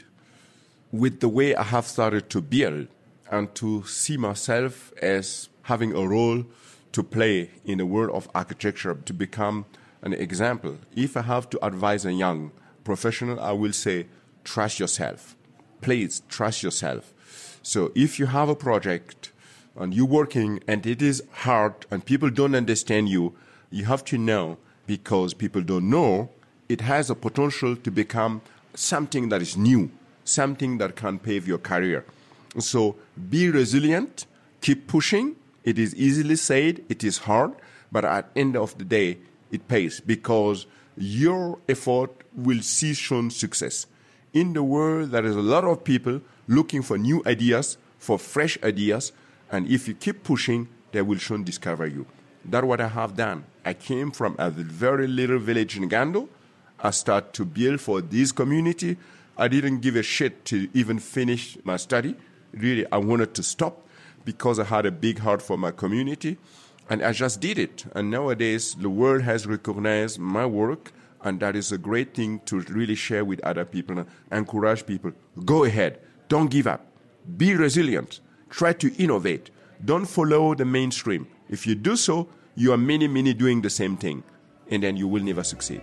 with 0.92 1.20
the 1.20 1.28
way 1.28 1.56
I 1.56 1.62
have 1.62 1.86
started 1.86 2.28
to 2.30 2.42
build 2.42 2.86
and 3.30 3.52
to 3.56 3.82
see 3.84 4.18
myself 4.18 4.92
as 5.00 5.48
having 5.62 5.94
a 5.94 6.06
role 6.06 6.44
to 6.92 7.02
play 7.02 7.50
in 7.64 7.78
the 7.78 7.86
world 7.86 8.14
of 8.14 8.28
architecture, 8.34 8.94
to 8.94 9.14
become 9.14 9.64
an 10.02 10.12
example. 10.12 10.76
If 10.94 11.16
I 11.16 11.22
have 11.22 11.48
to 11.50 11.64
advise 11.64 12.04
a 12.04 12.12
young 12.12 12.52
professional, 12.84 13.40
I 13.40 13.52
will 13.52 13.72
say, 13.72 14.06
trust 14.44 14.78
yourself. 14.78 15.34
Please 15.80 16.22
trust 16.28 16.62
yourself. 16.62 17.14
So 17.62 17.90
if 17.94 18.18
you 18.18 18.26
have 18.26 18.50
a 18.50 18.54
project 18.54 19.32
and 19.76 19.94
you're 19.94 20.04
working 20.04 20.60
and 20.68 20.84
it 20.84 21.00
is 21.00 21.22
hard 21.30 21.74
and 21.90 22.04
people 22.04 22.28
don't 22.28 22.54
understand 22.54 23.08
you, 23.08 23.34
you 23.70 23.86
have 23.86 24.04
to 24.06 24.18
know 24.18 24.58
because 24.86 25.32
people 25.32 25.62
don't 25.62 25.88
know, 25.88 26.28
it 26.68 26.82
has 26.82 27.08
a 27.08 27.14
potential 27.14 27.76
to 27.76 27.90
become 27.90 28.42
something 28.74 29.30
that 29.30 29.40
is 29.40 29.56
new, 29.56 29.90
something 30.24 30.78
that 30.78 30.96
can 30.96 31.18
pave 31.18 31.46
your 31.46 31.58
career. 31.58 32.04
So 32.58 32.96
be 33.30 33.50
resilient, 33.50 34.26
keep 34.60 34.86
pushing. 34.86 35.36
It 35.64 35.78
is 35.78 35.94
easily 35.94 36.36
said, 36.36 36.84
it 36.88 37.04
is 37.04 37.18
hard, 37.18 37.52
but 37.90 38.04
at 38.04 38.30
end 38.34 38.56
of 38.56 38.76
the 38.78 38.84
day, 38.84 39.18
it 39.50 39.68
pays 39.68 40.00
because 40.00 40.66
your 40.96 41.58
effort 41.68 42.10
will 42.34 42.62
see 42.62 42.94
shown 42.94 43.30
success. 43.30 43.86
In 44.32 44.54
the 44.54 44.62
world, 44.62 45.10
there 45.10 45.24
is 45.24 45.36
a 45.36 45.42
lot 45.42 45.64
of 45.64 45.84
people 45.84 46.20
looking 46.48 46.82
for 46.82 46.98
new 46.98 47.22
ideas, 47.26 47.76
for 47.98 48.18
fresh 48.18 48.58
ideas, 48.62 49.12
and 49.50 49.68
if 49.68 49.86
you 49.86 49.94
keep 49.94 50.24
pushing, 50.24 50.68
they 50.92 51.02
will 51.02 51.18
soon 51.18 51.44
discover 51.44 51.86
you. 51.86 52.06
That's 52.44 52.66
what 52.66 52.80
I 52.80 52.88
have 52.88 53.14
done. 53.16 53.44
I 53.64 53.74
came 53.74 54.10
from 54.10 54.34
a 54.38 54.50
very 54.50 55.06
little 55.06 55.38
village 55.38 55.76
in 55.76 55.88
Gando. 55.88 56.28
I 56.80 56.90
started 56.90 57.32
to 57.34 57.44
build 57.44 57.80
for 57.80 58.00
this 58.00 58.32
community. 58.32 58.96
I 59.36 59.48
didn't 59.48 59.80
give 59.80 59.96
a 59.96 60.02
shit 60.02 60.44
to 60.46 60.68
even 60.74 60.98
finish 60.98 61.56
my 61.64 61.76
study. 61.76 62.16
Really, 62.52 62.84
I 62.92 62.98
wanted 62.98 63.34
to 63.34 63.42
stop 63.42 63.86
because 64.24 64.58
I 64.58 64.64
had 64.64 64.86
a 64.86 64.90
big 64.90 65.18
heart 65.20 65.40
for 65.40 65.56
my 65.56 65.70
community. 65.70 66.38
And 66.90 67.02
I 67.02 67.12
just 67.12 67.40
did 67.40 67.58
it. 67.58 67.86
And 67.94 68.10
nowadays, 68.10 68.74
the 68.74 68.90
world 68.90 69.22
has 69.22 69.46
recognized 69.46 70.18
my 70.18 70.44
work. 70.44 70.92
And 71.22 71.40
that 71.40 71.56
is 71.56 71.72
a 71.72 71.78
great 71.78 72.14
thing 72.14 72.40
to 72.46 72.60
really 72.60 72.94
share 72.94 73.24
with 73.24 73.40
other 73.40 73.64
people 73.64 73.98
and 73.98 74.08
encourage 74.30 74.84
people. 74.84 75.12
Go 75.44 75.64
ahead. 75.64 76.00
Don't 76.28 76.50
give 76.50 76.66
up. 76.66 76.84
Be 77.36 77.54
resilient. 77.54 78.20
Try 78.50 78.72
to 78.74 78.94
innovate. 79.02 79.50
Don't 79.84 80.06
follow 80.06 80.54
the 80.54 80.64
mainstream. 80.64 81.26
If 81.48 81.66
you 81.66 81.74
do 81.74 81.96
so, 81.96 82.28
you 82.54 82.72
are 82.72 82.78
many, 82.78 83.08
many 83.08 83.32
doing 83.32 83.62
the 83.62 83.70
same 83.70 83.96
thing. 83.96 84.24
And 84.70 84.82
then 84.82 84.96
you 84.96 85.08
will 85.08 85.22
never 85.22 85.44
succeed. 85.44 85.80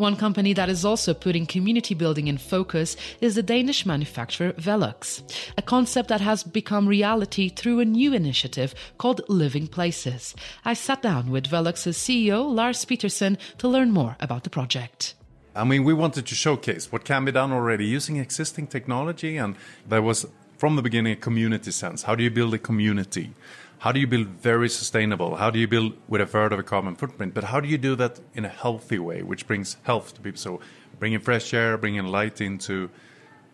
One 0.00 0.16
company 0.16 0.54
that 0.54 0.70
is 0.70 0.82
also 0.82 1.12
putting 1.12 1.44
community 1.44 1.92
building 1.92 2.26
in 2.26 2.38
focus 2.38 2.96
is 3.20 3.34
the 3.34 3.42
Danish 3.42 3.84
manufacturer 3.84 4.54
Velux, 4.54 5.20
a 5.58 5.62
concept 5.62 6.08
that 6.08 6.22
has 6.22 6.42
become 6.42 6.88
reality 6.88 7.50
through 7.50 7.80
a 7.80 7.84
new 7.84 8.14
initiative 8.14 8.74
called 8.96 9.20
Living 9.28 9.66
Places. 9.66 10.34
I 10.64 10.72
sat 10.72 11.02
down 11.02 11.30
with 11.30 11.50
Velux's 11.50 11.98
CEO 11.98 12.50
Lars 12.50 12.82
Petersson 12.86 13.36
to 13.58 13.68
learn 13.68 13.90
more 13.90 14.16
about 14.20 14.44
the 14.44 14.48
project. 14.48 15.14
I 15.54 15.64
mean, 15.64 15.84
we 15.84 15.92
wanted 15.92 16.24
to 16.28 16.34
showcase 16.34 16.90
what 16.90 17.04
can 17.04 17.26
be 17.26 17.32
done 17.32 17.52
already 17.52 17.84
using 17.84 18.16
existing 18.16 18.68
technology, 18.68 19.36
and 19.36 19.54
there 19.86 20.00
was 20.00 20.24
from 20.56 20.76
the 20.76 20.82
beginning 20.82 21.12
a 21.12 21.16
community 21.16 21.72
sense. 21.72 22.04
How 22.04 22.14
do 22.14 22.24
you 22.24 22.30
build 22.30 22.54
a 22.54 22.58
community? 22.58 23.34
How 23.80 23.92
do 23.92 23.98
you 23.98 24.06
build 24.06 24.26
very 24.26 24.68
sustainable? 24.68 25.36
How 25.36 25.50
do 25.50 25.58
you 25.58 25.66
build 25.66 25.94
with 26.06 26.20
a 26.20 26.26
third 26.26 26.52
of 26.52 26.58
a 26.58 26.62
carbon 26.62 26.96
footprint? 26.96 27.32
But 27.32 27.44
how 27.44 27.60
do 27.60 27.68
you 27.68 27.78
do 27.78 27.96
that 27.96 28.20
in 28.34 28.44
a 28.44 28.48
healthy 28.48 28.98
way, 28.98 29.22
which 29.22 29.46
brings 29.46 29.78
health 29.84 30.14
to 30.14 30.20
people? 30.20 30.38
So 30.38 30.60
bringing 30.98 31.18
fresh 31.18 31.54
air, 31.54 31.78
bringing 31.78 32.04
light 32.04 32.42
into 32.42 32.90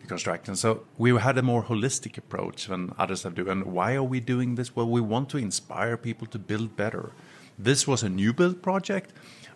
the 0.00 0.08
construction. 0.08 0.56
So 0.56 0.82
we 0.98 1.16
had 1.16 1.38
a 1.38 1.42
more 1.42 1.62
holistic 1.62 2.18
approach 2.18 2.66
than 2.66 2.92
others 2.98 3.22
have 3.22 3.36
done. 3.36 3.48
And 3.48 3.66
why 3.66 3.94
are 3.94 4.02
we 4.02 4.18
doing 4.18 4.56
this? 4.56 4.74
Well, 4.74 4.88
we 4.88 5.00
want 5.00 5.28
to 5.30 5.38
inspire 5.38 5.96
people 5.96 6.26
to 6.26 6.40
build 6.40 6.74
better. 6.74 7.12
This 7.56 7.86
was 7.86 8.02
a 8.02 8.08
new 8.08 8.32
build 8.32 8.62
project, 8.62 9.12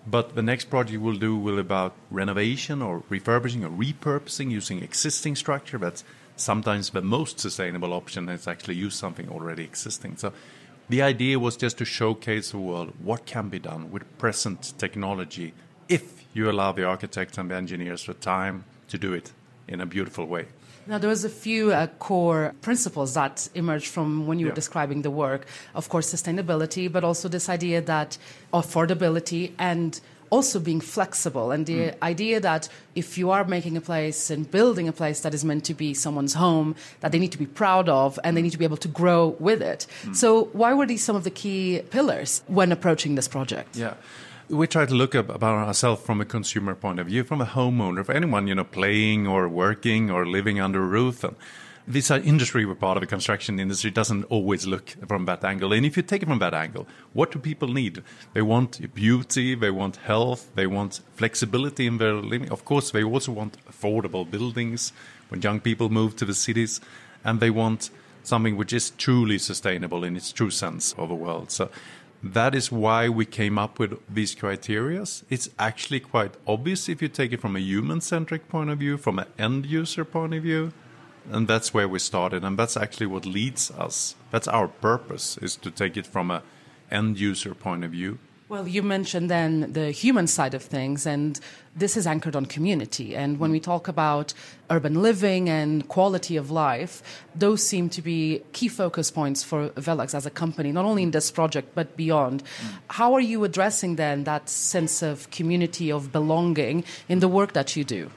but 0.06 0.36
the 0.36 0.42
next 0.42 0.66
project 0.70 1.02
we'll 1.02 1.16
do 1.16 1.36
will 1.36 1.58
about 1.58 1.96
renovation 2.12 2.80
or 2.80 3.02
refurbishing 3.08 3.64
or 3.64 3.70
repurposing 3.70 4.52
using 4.52 4.84
existing 4.84 5.34
structure. 5.34 5.78
That's 5.78 6.04
sometimes 6.36 6.90
the 6.90 7.02
most 7.02 7.40
sustainable 7.40 7.92
option 7.92 8.28
is 8.28 8.46
actually 8.46 8.76
use 8.76 8.94
something 8.94 9.28
already 9.28 9.64
existing. 9.64 10.16
So 10.16 10.32
the 10.90 11.02
idea 11.02 11.38
was 11.38 11.56
just 11.56 11.78
to 11.78 11.84
showcase 11.84 12.50
the 12.50 12.58
world 12.58 12.92
what 13.02 13.24
can 13.24 13.48
be 13.48 13.60
done 13.60 13.92
with 13.92 14.02
present 14.18 14.74
technology 14.76 15.54
if 15.88 16.24
you 16.34 16.50
allow 16.50 16.72
the 16.72 16.84
architects 16.84 17.38
and 17.38 17.48
the 17.50 17.54
engineers 17.54 18.06
the 18.06 18.14
time 18.14 18.64
to 18.88 18.98
do 18.98 19.12
it 19.12 19.32
in 19.68 19.80
a 19.80 19.86
beautiful 19.86 20.24
way. 20.26 20.46
Now, 20.88 20.98
there 20.98 21.10
was 21.10 21.24
a 21.24 21.28
few 21.28 21.72
uh, 21.72 21.86
core 21.98 22.54
principles 22.62 23.14
that 23.14 23.48
emerged 23.54 23.86
from 23.86 24.26
when 24.26 24.40
you 24.40 24.46
were 24.46 24.52
describing 24.52 25.02
the 25.02 25.10
work. 25.10 25.46
Of 25.74 25.88
course, 25.88 26.12
sustainability, 26.12 26.90
but 26.90 27.04
also 27.04 27.28
this 27.28 27.48
idea 27.48 27.80
that 27.82 28.18
affordability 28.52 29.52
and 29.58 30.00
also 30.30 30.58
being 30.60 30.80
flexible 30.80 31.50
and 31.50 31.66
the 31.66 31.78
mm. 31.78 32.02
idea 32.02 32.40
that 32.40 32.68
if 32.94 33.18
you 33.18 33.30
are 33.30 33.44
making 33.44 33.76
a 33.76 33.80
place 33.80 34.30
and 34.30 34.50
building 34.50 34.88
a 34.88 34.92
place 34.92 35.20
that 35.20 35.34
is 35.34 35.44
meant 35.44 35.64
to 35.64 35.74
be 35.74 35.92
someone's 35.92 36.34
home 36.34 36.74
that 37.00 37.12
they 37.12 37.18
need 37.18 37.32
to 37.32 37.38
be 37.38 37.46
proud 37.46 37.88
of 37.88 38.18
and 38.24 38.36
they 38.36 38.42
need 38.42 38.52
to 38.52 38.58
be 38.58 38.64
able 38.64 38.76
to 38.76 38.88
grow 38.88 39.36
with 39.38 39.60
it 39.60 39.86
mm. 40.04 40.14
so 40.14 40.44
why 40.52 40.72
were 40.72 40.86
these 40.86 41.02
some 41.02 41.16
of 41.16 41.24
the 41.24 41.30
key 41.30 41.82
pillars 41.90 42.42
when 42.46 42.72
approaching 42.72 43.14
this 43.16 43.28
project 43.28 43.76
yeah 43.76 43.94
we 44.50 44.66
try 44.66 44.84
to 44.84 44.94
look 44.94 45.14
about 45.14 45.42
ourselves 45.42 46.02
from 46.02 46.20
a 46.20 46.24
consumer 46.24 46.74
point 46.74 46.98
of 46.98 47.06
view, 47.06 47.22
from 47.22 47.40
a 47.40 47.46
homeowner, 47.46 48.04
for 48.04 48.12
anyone 48.12 48.46
you 48.48 48.54
know 48.54 48.64
playing 48.64 49.26
or 49.26 49.48
working 49.48 50.10
or 50.10 50.26
living 50.26 50.60
under 50.60 50.82
a 50.82 50.86
roof. 50.86 51.22
And 51.22 51.36
this 51.90 52.10
uh, 52.10 52.20
industry 52.24 52.64
we're 52.64 52.74
part 52.74 52.96
of 52.96 53.00
the 53.00 53.06
construction 53.06 53.58
industry 53.58 53.90
doesn't 53.90 54.24
always 54.24 54.66
look 54.66 54.90
from 55.08 55.24
that 55.26 55.44
angle. 55.44 55.72
And 55.72 55.84
if 55.84 55.96
you 55.96 56.02
take 56.02 56.22
it 56.22 56.26
from 56.26 56.38
that 56.38 56.54
angle 56.54 56.86
what 57.12 57.32
do 57.32 57.38
people 57.38 57.68
need? 57.68 58.02
They 58.32 58.42
want 58.42 58.94
beauty 58.94 59.54
they 59.54 59.70
want 59.70 59.96
health 59.96 60.50
they 60.54 60.66
want 60.66 61.00
flexibility 61.14 61.86
in 61.86 61.98
their 61.98 62.14
living. 62.14 62.50
Of 62.50 62.64
course 62.64 62.90
they 62.92 63.02
also 63.02 63.32
want 63.32 63.56
affordable 63.66 64.30
buildings 64.30 64.92
when 65.28 65.42
young 65.42 65.60
people 65.60 65.88
move 65.88 66.16
to 66.16 66.24
the 66.24 66.34
cities 66.34 66.80
and 67.24 67.40
they 67.40 67.50
want 67.50 67.90
something 68.22 68.56
which 68.56 68.72
is 68.72 68.90
truly 68.90 69.38
sustainable 69.38 70.04
in 70.04 70.16
its 70.16 70.32
true 70.32 70.50
sense 70.50 70.92
of 70.94 71.08
the 71.08 71.14
world. 71.14 71.50
So 71.50 71.70
that 72.22 72.54
is 72.54 72.70
why 72.70 73.08
we 73.08 73.24
came 73.24 73.58
up 73.58 73.78
with 73.78 73.98
these 74.08 74.34
criteria. 74.34 75.04
It's 75.30 75.48
actually 75.58 76.00
quite 76.00 76.34
obvious 76.46 76.88
if 76.88 77.00
you 77.00 77.08
take 77.08 77.32
it 77.32 77.40
from 77.40 77.56
a 77.56 77.60
human 77.60 78.00
centric 78.02 78.48
point 78.48 78.68
of 78.68 78.78
view, 78.78 78.98
from 78.98 79.18
an 79.18 79.26
end 79.38 79.64
user 79.66 80.04
point 80.04 80.34
of 80.34 80.42
view 80.42 80.72
and 81.30 81.46
that's 81.46 81.74
where 81.74 81.88
we 81.88 81.98
started 81.98 82.44
and 82.44 82.58
that's 82.58 82.76
actually 82.76 83.06
what 83.06 83.26
leads 83.26 83.70
us. 83.72 84.14
That's 84.30 84.48
our 84.48 84.68
purpose 84.68 85.38
is 85.38 85.56
to 85.56 85.70
take 85.70 85.96
it 85.96 86.06
from 86.06 86.30
a 86.30 86.42
end 86.90 87.18
user 87.18 87.54
point 87.54 87.84
of 87.84 87.92
view. 87.92 88.18
Well 88.48 88.66
you 88.66 88.82
mentioned 88.82 89.30
then 89.30 89.72
the 89.72 89.92
human 89.92 90.26
side 90.26 90.54
of 90.54 90.62
things 90.62 91.06
and 91.06 91.38
this 91.76 91.96
is 91.96 92.04
anchored 92.04 92.34
on 92.34 92.46
community. 92.46 93.14
And 93.14 93.38
when 93.38 93.52
we 93.52 93.60
talk 93.60 93.86
about 93.86 94.34
urban 94.68 95.02
living 95.02 95.48
and 95.48 95.86
quality 95.86 96.36
of 96.36 96.50
life 96.50 97.02
those 97.34 97.62
seem 97.62 97.88
to 97.90 98.02
be 98.02 98.42
key 98.52 98.68
focus 98.68 99.10
points 99.10 99.44
for 99.44 99.68
velux 99.70 100.14
as 100.14 100.26
a 100.26 100.30
company 100.30 100.72
not 100.72 100.84
only 100.84 101.04
in 101.04 101.12
this 101.12 101.30
project 101.30 101.74
but 101.74 101.96
beyond. 101.96 102.42
How 102.88 103.14
are 103.14 103.20
you 103.20 103.44
addressing 103.44 103.96
then 103.96 104.24
that 104.24 104.48
sense 104.48 105.02
of 105.02 105.30
community 105.30 105.92
of 105.92 106.10
belonging 106.10 106.84
in 107.08 107.20
the 107.20 107.28
work 107.28 107.52
that 107.52 107.76
you 107.76 107.84
do 107.84 108.10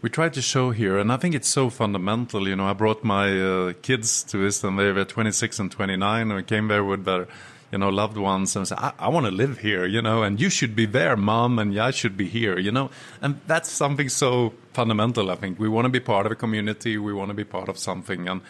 we 0.00 0.08
try 0.08 0.28
to 0.28 0.40
show 0.40 0.70
here, 0.70 0.98
and 0.98 1.12
I 1.12 1.16
think 1.16 1.34
it's 1.34 1.48
so 1.48 1.70
fundamental. 1.70 2.48
You 2.48 2.56
know, 2.56 2.66
I 2.66 2.72
brought 2.72 3.02
my 3.02 3.40
uh, 3.40 3.72
kids 3.82 4.22
to 4.24 4.38
this, 4.38 4.62
and 4.62 4.78
they 4.78 4.92
were 4.92 5.04
26 5.04 5.58
and 5.58 5.70
29, 5.70 6.22
and 6.22 6.34
we 6.34 6.42
came 6.42 6.68
there 6.68 6.84
with 6.84 7.04
their, 7.04 7.26
you 7.72 7.78
know, 7.78 7.88
loved 7.88 8.16
ones, 8.16 8.54
and 8.54 8.66
said, 8.66 8.78
"I, 8.78 8.92
I 8.98 9.08
want 9.08 9.26
to 9.26 9.32
live 9.32 9.58
here," 9.58 9.86
you 9.86 10.00
know, 10.00 10.22
and 10.22 10.40
you 10.40 10.50
should 10.50 10.76
be 10.76 10.86
there, 10.86 11.16
mom, 11.16 11.58
and 11.58 11.78
I 11.78 11.90
should 11.90 12.16
be 12.16 12.26
here, 12.26 12.58
you 12.58 12.70
know, 12.70 12.90
and 13.20 13.40
that's 13.46 13.70
something 13.70 14.08
so 14.08 14.54
fundamental. 14.72 15.30
I 15.30 15.34
think 15.34 15.58
we 15.58 15.68
want 15.68 15.86
to 15.86 15.90
be 15.90 16.00
part 16.00 16.26
of 16.26 16.32
a 16.32 16.36
community, 16.36 16.96
we 16.96 17.12
want 17.12 17.30
to 17.30 17.34
be 17.34 17.44
part 17.44 17.68
of 17.68 17.76
something, 17.76 18.28
and 18.28 18.40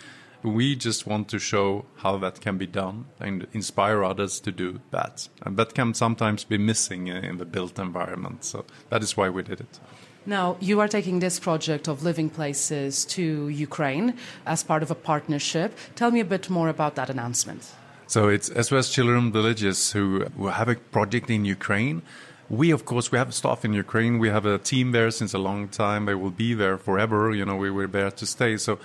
we 0.43 0.77
just 0.77 1.07
want 1.07 1.29
to 1.31 1.39
show 1.39 1.87
how 1.97 2.17
that 2.19 2.41
can 2.41 2.59
be 2.59 2.67
done 2.67 3.07
and 3.19 3.47
inspire 3.53 4.05
others 4.05 4.39
to 4.41 4.53
do 4.53 4.81
that, 4.91 5.29
and 5.43 5.57
that 5.57 5.75
can 5.75 5.95
sometimes 5.95 6.45
be 6.45 6.59
missing 6.59 7.07
in 7.09 7.39
the 7.39 7.47
built 7.47 7.79
environment. 7.79 8.45
So 8.45 8.67
that 8.91 9.03
is 9.03 9.17
why 9.17 9.31
we 9.31 9.43
did 9.43 9.61
it. 9.61 9.81
Now, 10.29 10.59
you 10.61 10.79
are 10.81 10.89
taking 10.89 11.21
this 11.21 11.41
project 11.41 11.89
of 11.89 12.03
living 12.03 12.29
places 12.29 13.07
to 13.17 13.49
Ukraine 13.49 14.13
as 14.45 14.63
part 14.63 14.83
of 14.83 14.91
a 14.91 14.95
partnership. 14.95 15.73
Tell 15.97 16.11
me 16.11 16.21
a 16.21 16.25
bit 16.25 16.51
more 16.51 16.69
about 16.69 16.97
that 16.97 17.09
announcement. 17.09 17.63
So 18.09 18.29
it's 18.29 18.49
SOS 18.49 18.93
Children 18.93 19.33
Villages 19.33 19.93
who, 19.93 20.27
have 20.51 20.69
a 20.69 20.75
project 20.75 21.31
in 21.31 21.47
Ukraine. 21.47 22.03
We, 22.51 22.71
of 22.73 22.85
course, 22.85 23.11
we 23.11 23.17
have 23.17 23.33
staff 23.33 23.65
in 23.65 23.73
Ukraine. 23.73 24.19
We 24.19 24.29
have 24.29 24.45
a 24.45 24.59
team 24.59 24.93
there 24.93 25.11
since 25.11 25.33
a 25.33 25.39
long 25.39 25.69
time. 25.69 26.05
They 26.05 26.15
will 26.15 26.37
be 26.47 26.53
there 26.53 26.77
forever. 26.77 27.35
You 27.35 27.47
know, 27.47 27.57
we 27.57 27.71
were 27.71 27.87
there 27.87 28.11
to 28.11 28.27
stay. 28.27 28.59
So 28.59 28.79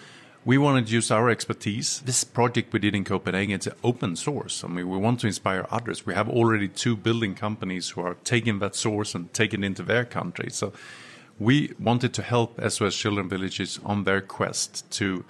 we 0.46 0.58
wanted 0.58 0.88
to 0.88 0.94
use 0.94 1.12
our 1.12 1.30
expertise. 1.30 2.00
This 2.06 2.24
project 2.24 2.72
we 2.72 2.80
did 2.80 2.96
in 2.96 3.04
Copenhagen, 3.04 3.56
it's 3.56 3.68
open 3.84 4.16
source. 4.16 4.64
I 4.64 4.70
mean, 4.70 4.88
we 4.88 4.98
want 4.98 5.20
to 5.22 5.28
inspire 5.28 5.68
others. 5.70 6.06
We 6.06 6.14
have 6.14 6.30
already 6.30 6.70
two 6.70 6.96
building 6.96 7.36
companies 7.36 7.90
who 7.90 8.02
are 8.02 8.16
taking 8.24 8.60
that 8.60 8.76
source 8.76 9.14
and 9.14 9.34
taking 9.34 9.64
it 9.64 9.68
into 9.68 9.84
their 9.84 10.06
country. 10.06 10.50
So 10.50 10.72
we 11.40 11.74
wanted 11.80 12.14
to 12.14 12.22
help 12.22 12.60
SOS 12.62 12.96
Children 12.96 13.30
Villages 13.30 13.80
on 13.84 14.04
their 14.04 14.22
quest 14.22 14.90
to 14.92 15.26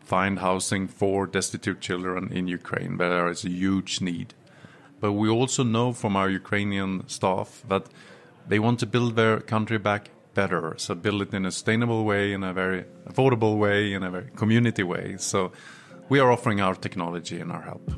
find 0.00 0.38
housing 0.38 0.88
for 0.88 1.26
destitute 1.26 1.80
children 1.80 2.32
in 2.32 2.48
Ukraine, 2.48 2.96
there 2.96 3.28
is 3.28 3.44
a 3.44 3.50
huge 3.50 4.00
need. 4.00 4.34
but 5.00 5.12
we 5.12 5.28
also 5.28 5.62
know 5.62 5.92
from 5.92 6.16
our 6.16 6.28
Ukrainian 6.28 7.06
staff 7.08 7.62
that 7.68 7.84
they 8.48 8.58
want 8.58 8.80
to 8.80 8.86
build 8.86 9.14
their 9.14 9.38
country 9.40 9.78
back 9.78 10.10
better. 10.34 10.74
So 10.76 10.94
build 10.94 11.22
it 11.22 11.34
in 11.34 11.46
a 11.46 11.50
sustainable 11.50 12.04
way, 12.04 12.32
in 12.32 12.42
a 12.42 12.52
very 12.52 12.84
affordable 13.10 13.58
way, 13.58 13.92
in 13.92 14.02
a 14.02 14.10
very 14.10 14.30
community 14.34 14.82
way. 14.82 15.16
So 15.18 15.52
we 16.08 16.18
are 16.20 16.32
offering 16.32 16.60
our 16.60 16.74
technology 16.74 17.38
and 17.40 17.52
our 17.52 17.62
help. 17.62 17.90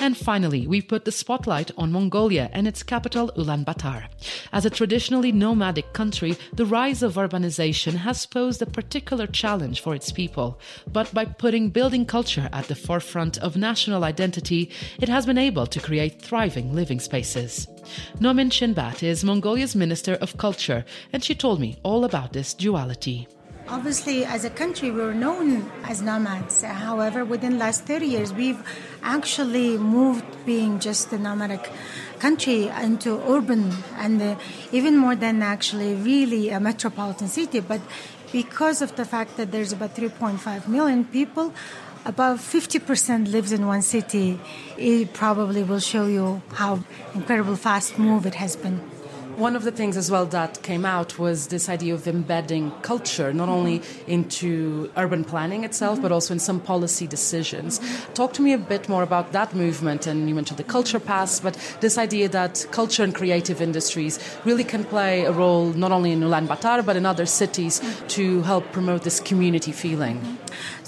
And 0.00 0.16
finally, 0.16 0.66
we 0.66 0.80
put 0.80 1.04
the 1.04 1.12
spotlight 1.12 1.70
on 1.76 1.92
Mongolia 1.92 2.48
and 2.54 2.66
its 2.66 2.82
capital, 2.82 3.30
Ulaanbaatar. 3.36 4.04
As 4.50 4.64
a 4.64 4.70
traditionally 4.70 5.30
nomadic 5.30 5.92
country, 5.92 6.38
the 6.54 6.64
rise 6.64 7.02
of 7.02 7.16
urbanization 7.16 7.96
has 7.96 8.24
posed 8.24 8.62
a 8.62 8.66
particular 8.66 9.26
challenge 9.26 9.82
for 9.82 9.94
its 9.94 10.10
people. 10.10 10.58
But 10.90 11.12
by 11.12 11.26
putting 11.26 11.68
building 11.68 12.06
culture 12.06 12.48
at 12.50 12.64
the 12.66 12.74
forefront 12.74 13.36
of 13.38 13.58
national 13.58 14.02
identity, 14.02 14.70
it 14.98 15.10
has 15.10 15.26
been 15.26 15.36
able 15.36 15.66
to 15.66 15.80
create 15.80 16.22
thriving 16.22 16.74
living 16.74 16.98
spaces. 16.98 17.66
Nomin 18.18 18.50
Chinbat 18.50 19.02
is 19.02 19.22
Mongolia's 19.22 19.76
Minister 19.76 20.14
of 20.14 20.38
Culture, 20.38 20.82
and 21.12 21.22
she 21.22 21.34
told 21.34 21.60
me 21.60 21.78
all 21.82 22.06
about 22.06 22.32
this 22.32 22.54
duality. 22.54 23.28
Obviously, 23.70 24.24
as 24.24 24.44
a 24.44 24.50
country, 24.50 24.90
we're 24.90 25.14
known 25.14 25.70
as 25.84 26.02
nomads. 26.02 26.62
However, 26.62 27.24
within 27.24 27.52
the 27.52 27.58
last 27.58 27.84
30 27.84 28.04
years, 28.04 28.32
we've 28.32 28.60
actually 29.00 29.78
moved 29.78 30.24
being 30.44 30.80
just 30.80 31.12
a 31.12 31.18
nomadic 31.18 31.70
country 32.18 32.66
into 32.66 33.20
urban 33.30 33.72
and 33.96 34.20
uh, 34.20 34.34
even 34.72 34.96
more 34.96 35.14
than 35.14 35.40
actually 35.40 35.94
really 35.94 36.50
a 36.50 36.58
metropolitan 36.58 37.28
city. 37.28 37.60
But 37.60 37.80
because 38.32 38.82
of 38.82 38.96
the 38.96 39.04
fact 39.04 39.36
that 39.36 39.52
there's 39.52 39.72
about 39.72 39.94
3.5 39.94 40.66
million 40.66 41.04
people, 41.04 41.54
about 42.04 42.38
50% 42.38 43.30
lives 43.30 43.52
in 43.52 43.68
one 43.68 43.82
city. 43.82 44.40
It 44.78 45.12
probably 45.12 45.62
will 45.62 45.80
show 45.80 46.06
you 46.06 46.42
how 46.54 46.80
incredible 47.14 47.54
fast 47.54 47.98
move 47.98 48.26
it 48.26 48.34
has 48.34 48.56
been. 48.56 48.89
One 49.40 49.56
of 49.56 49.64
the 49.64 49.72
things 49.72 49.96
as 49.96 50.10
well 50.10 50.26
that 50.26 50.62
came 50.62 50.84
out 50.84 51.18
was 51.18 51.46
this 51.46 51.70
idea 51.70 51.94
of 51.94 52.06
embedding 52.06 52.72
culture, 52.82 53.32
not 53.32 53.48
only 53.48 53.80
into 54.06 54.90
urban 54.98 55.24
planning 55.24 55.64
itself, 55.64 56.02
but 56.02 56.12
also 56.12 56.34
in 56.34 56.38
some 56.38 56.60
policy 56.60 57.06
decisions. 57.06 57.80
Talk 58.12 58.34
to 58.34 58.42
me 58.42 58.52
a 58.52 58.58
bit 58.58 58.86
more 58.86 59.02
about 59.02 59.32
that 59.32 59.54
movement, 59.54 60.06
and 60.06 60.28
you 60.28 60.34
mentioned 60.34 60.58
the 60.58 60.64
culture 60.64 61.00
pass, 61.00 61.40
but 61.40 61.56
this 61.80 61.96
idea 61.96 62.28
that 62.28 62.66
culture 62.70 63.02
and 63.02 63.14
creative 63.14 63.62
industries 63.62 64.18
really 64.44 64.62
can 64.62 64.84
play 64.84 65.24
a 65.24 65.32
role 65.32 65.72
not 65.72 65.90
only 65.90 66.12
in 66.12 66.20
Ulaanbaatar, 66.20 66.84
but 66.84 66.96
in 66.96 67.06
other 67.06 67.24
cities 67.24 67.80
to 68.08 68.42
help 68.42 68.70
promote 68.72 69.04
this 69.04 69.20
community 69.20 69.72
feeling. 69.72 70.36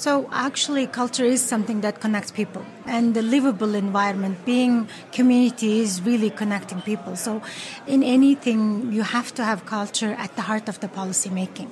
So, 0.02 0.28
actually, 0.32 0.88
culture 0.88 1.24
is 1.24 1.40
something 1.40 1.80
that 1.82 2.00
connects 2.00 2.32
people, 2.32 2.66
and 2.86 3.14
the 3.14 3.22
livable 3.22 3.76
environment, 3.76 4.44
being 4.44 4.88
community, 5.12 5.78
is 5.78 6.02
really 6.02 6.28
connecting 6.28 6.80
people. 6.82 7.14
So, 7.14 7.40
in 7.86 8.02
anything, 8.02 8.90
you 8.90 9.04
have 9.04 9.32
to 9.34 9.44
have 9.44 9.64
culture 9.64 10.12
at 10.18 10.34
the 10.34 10.42
heart 10.42 10.68
of 10.68 10.80
the 10.80 10.88
policy 10.88 11.30
making. 11.30 11.70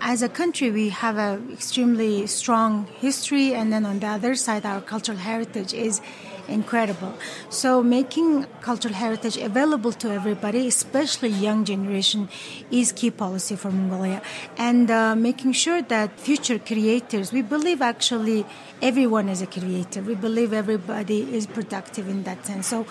As 0.00 0.22
a 0.22 0.28
country, 0.28 0.70
we 0.70 0.90
have 0.90 1.18
an 1.18 1.50
extremely 1.52 2.28
strong 2.28 2.86
history, 3.00 3.52
and 3.52 3.72
then 3.72 3.84
on 3.84 3.98
the 3.98 4.06
other 4.06 4.36
side, 4.36 4.64
our 4.64 4.80
cultural 4.80 5.18
heritage 5.18 5.74
is 5.74 6.00
incredible. 6.48 7.14
So 7.50 7.82
making 7.82 8.46
cultural 8.60 8.94
heritage 8.94 9.36
available 9.36 9.92
to 9.92 10.10
everybody, 10.10 10.66
especially 10.68 11.28
young 11.28 11.64
generation, 11.64 12.28
is 12.70 12.92
key 12.92 13.10
policy 13.10 13.56
for 13.56 13.70
Mongolia. 13.70 14.22
And 14.56 14.90
uh, 14.90 15.14
making 15.14 15.52
sure 15.52 15.82
that 15.82 16.18
future 16.18 16.58
creators, 16.58 17.32
we 17.32 17.42
believe 17.42 17.82
actually 17.82 18.44
everyone 18.80 19.28
is 19.28 19.42
a 19.42 19.46
creator. 19.46 20.02
We 20.02 20.14
believe 20.14 20.52
everybody 20.52 21.34
is 21.34 21.46
productive 21.46 22.08
in 22.08 22.24
that 22.24 22.44
sense. 22.44 22.66
So 22.66 22.86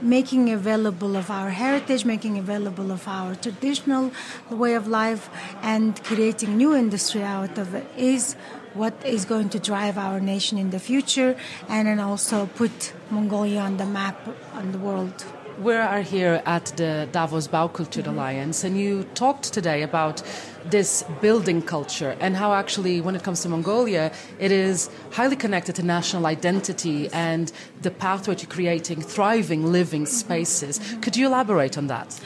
making 0.00 0.50
available 0.50 1.16
of 1.16 1.30
our 1.30 1.50
heritage, 1.50 2.04
making 2.04 2.38
available 2.38 2.90
of 2.90 3.06
our 3.06 3.34
traditional 3.34 4.12
way 4.50 4.74
of 4.74 4.88
life, 4.88 5.28
and 5.62 6.02
creating 6.04 6.56
new 6.56 6.74
industry 6.74 7.22
out 7.22 7.58
of 7.58 7.74
it 7.74 7.86
is 7.96 8.36
what 8.74 8.94
is 9.04 9.24
going 9.24 9.48
to 9.50 9.58
drive 9.58 9.96
our 9.96 10.20
nation 10.20 10.58
in 10.58 10.70
the 10.70 10.80
future 10.80 11.36
and 11.68 11.88
then 11.88 12.00
also 12.00 12.46
put 12.46 12.92
Mongolia 13.10 13.60
on 13.60 13.76
the 13.76 13.86
map 13.86 14.28
on 14.54 14.72
the 14.72 14.78
world. 14.78 15.24
We 15.62 15.74
are 15.74 16.02
here 16.02 16.42
at 16.46 16.66
the 16.76 17.08
Davos 17.12 17.46
Baukultur 17.46 18.02
mm-hmm. 18.02 18.10
Alliance, 18.10 18.64
and 18.64 18.76
you 18.76 19.04
talked 19.14 19.52
today 19.52 19.82
about 19.82 20.20
this 20.64 21.04
building 21.20 21.62
culture 21.62 22.16
and 22.18 22.34
how 22.34 22.54
actually, 22.54 23.00
when 23.00 23.14
it 23.14 23.22
comes 23.22 23.42
to 23.42 23.48
Mongolia, 23.48 24.10
it 24.40 24.50
is 24.50 24.90
highly 25.12 25.36
connected 25.36 25.76
to 25.76 25.84
national 25.84 26.26
identity 26.26 27.08
and 27.12 27.52
the 27.82 27.92
pathway 27.92 28.34
to 28.34 28.46
creating 28.46 29.00
thriving 29.00 29.70
living 29.70 30.02
mm-hmm. 30.02 30.12
spaces. 30.12 30.80
Mm-hmm. 30.80 31.00
Could 31.02 31.16
you 31.16 31.26
elaborate 31.26 31.78
on 31.78 31.86
that? 31.86 32.20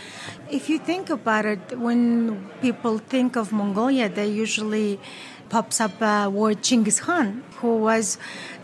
If 0.51 0.71
you 0.71 0.79
think 0.79 1.11
about 1.11 1.45
it, 1.45 1.79
when 1.79 2.49
people 2.63 2.97
think 2.97 3.37
of 3.37 3.53
Mongolia, 3.53 4.09
they 4.09 4.29
usually 4.29 4.99
pops 5.51 5.79
up 5.79 6.01
uh, 6.01 6.31
word 6.33 6.63
Chinggis 6.63 7.03
Khan, 7.03 7.45
who 7.57 7.77
was 7.77 8.17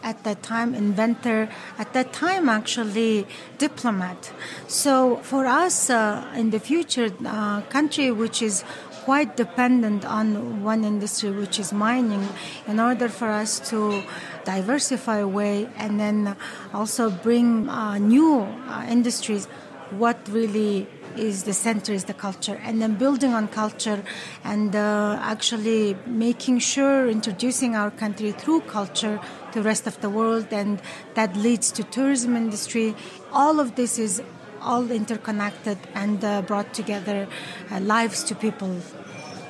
at 0.03 0.25
that 0.25 0.43
time 0.43 0.75
inventor, 0.75 1.51
at 1.79 1.93
that 1.93 2.15
time 2.15 2.49
actually 2.49 3.27
diplomat. 3.59 4.33
So 4.67 5.17
for 5.17 5.45
us 5.45 5.91
uh, 5.91 6.27
in 6.35 6.51
the 6.51 6.59
future, 6.59 7.11
uh, 7.27 7.61
country 7.69 8.11
which 8.11 8.41
is 8.41 8.65
quite 9.05 9.37
dependent 9.37 10.07
on 10.07 10.63
one 10.63 10.85
industry, 10.85 11.31
which 11.31 11.59
is 11.59 11.71
mining, 11.73 12.27
in 12.67 12.81
order 12.81 13.11
for 13.11 13.29
us 13.29 13.61
to 13.69 14.03
diversify 14.47 15.19
away 15.19 15.69
and 15.77 16.01
then 16.01 16.35
also 16.73 17.11
bring 17.11 17.69
uh, 17.69 17.99
new 17.99 18.41
uh, 18.41 18.87
industries, 18.89 19.47
what 19.91 20.19
really 20.29 20.87
is 21.17 21.45
the 21.45 21.53
center 21.53 21.93
is 21.93 22.05
the 22.05 22.15
culture. 22.15 22.61
And 22.65 22.83
then 22.83 22.95
building 22.95 23.33
on 23.33 23.49
culture 23.49 24.03
and 24.43 24.75
uh, 24.75 25.19
actually 25.21 25.97
making 26.07 26.59
sure 26.59 27.09
introducing 27.09 27.77
our 27.77 27.91
country 27.91 28.33
through 28.33 28.63
culture 28.63 29.21
to 29.53 29.59
the 29.61 29.63
rest 29.63 29.87
of 29.87 30.01
the 30.01 30.11
world 30.11 30.49
and 30.51 30.81
that 31.15 31.37
leads 31.37 31.71
to 31.73 31.85
tourism 31.85 32.37
industry. 32.37 32.95
All 33.33 33.61
of 33.61 33.77
this 33.77 33.99
is 33.99 34.23
all 34.61 34.91
interconnected 34.91 35.79
and 35.95 36.25
uh, 36.25 36.43
brought 36.43 36.73
together 36.75 37.29
uh, 37.71 37.81
lives 37.81 38.25
to 38.25 38.35
people 38.35 38.81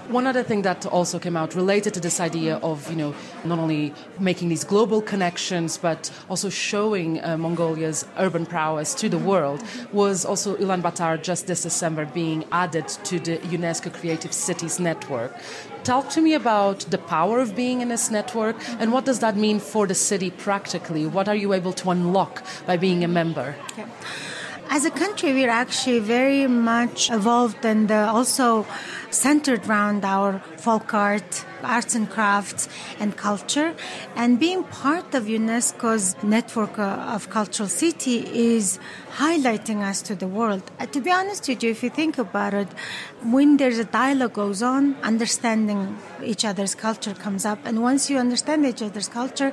one 0.09 0.27
other 0.27 0.43
thing 0.43 0.63
that 0.63 0.87
also 0.87 1.19
came 1.19 1.37
out 1.37 1.55
related 1.55 1.95
to 1.95 2.01
this 2.01 2.21
idea 2.21 2.57
of, 2.57 2.91
you 2.91 2.97
know, 2.97 3.15
not 3.45 3.59
only 3.59 3.95
making 4.19 4.49
these 4.49 4.65
global 4.65 5.01
connections, 5.01 5.79
but 5.79 6.11
also 6.29 6.49
showing 6.51 7.23
uh, 7.23 7.37
Mongolia's 7.37 8.07
urban 8.19 8.47
prowess 8.47 8.95
to 8.95 9.09
the 9.09 9.19
world 9.19 9.63
was 9.93 10.25
also 10.25 10.57
Ulaanbaatar 10.57 11.23
just 11.23 11.47
this 11.47 11.63
December 11.63 12.05
being 12.07 12.45
added 12.53 12.89
to 12.89 13.19
the 13.19 13.39
UNESCO 13.39 13.93
Creative 13.93 14.33
Cities 14.33 14.79
Network. 14.79 15.35
Talk 15.85 16.09
to 16.11 16.21
me 16.21 16.35
about 16.35 16.81
the 16.91 16.99
power 16.99 17.41
of 17.41 17.55
being 17.55 17.81
in 17.81 17.89
this 17.89 18.11
network 18.11 18.57
and 18.81 18.93
what 18.93 19.05
does 19.05 19.19
that 19.19 19.37
mean 19.37 19.61
for 19.61 19.87
the 19.87 19.95
city 19.95 20.31
practically? 20.31 21.07
What 21.07 21.29
are 21.29 21.35
you 21.35 21.53
able 21.53 21.73
to 21.75 21.91
unlock 21.91 22.43
by 22.67 22.77
being 22.77 23.05
a 23.05 23.09
member? 23.09 23.55
Yeah. 23.77 23.87
As 24.71 24.85
a 24.85 24.91
country, 24.91 25.33
we're 25.33 25.51
actually 25.51 26.01
very 26.01 26.47
much 26.47 27.11
evolved 27.11 27.65
and 27.65 27.91
uh, 27.91 28.13
also 28.13 28.67
centered 29.11 29.67
around 29.67 30.05
our 30.05 30.41
folk 30.59 30.93
art, 30.93 31.45
arts 31.63 31.95
and 31.95 32.11
crafts, 32.11 32.69
and 32.99 33.17
culture. 33.17 33.75
And 34.17 34.41
being 34.41 34.65
part 34.65 35.15
of 35.15 35.25
UNESCO's 35.25 36.21
network 36.23 36.79
uh, 36.79 37.15
of 37.15 37.31
cultural 37.31 37.69
city 37.69 38.27
is 38.57 38.79
highlighting 39.13 39.81
us 39.83 40.03
to 40.03 40.17
the 40.17 40.27
world. 40.27 40.63
Uh, 40.81 40.87
to 40.87 41.01
be 41.01 41.11
honest 41.13 41.49
with 41.49 41.63
you, 41.63 41.71
if 41.71 41.83
you 41.83 41.91
think 41.91 42.19
about 42.19 42.55
it, 42.55 42.69
when 43.23 43.59
there's 43.59 43.79
a 43.79 43.85
dialogue 43.85 44.33
goes 44.33 44.63
on, 44.63 44.97
understanding 45.03 45.97
each 46.23 46.45
other's 46.45 46.75
culture 46.75 47.15
comes 47.15 47.45
up. 47.45 47.61
And 47.65 47.81
once 47.83 48.11
you 48.11 48.19
understand 48.19 48.67
each 48.67 48.83
other's 48.83 49.09
culture, 49.09 49.53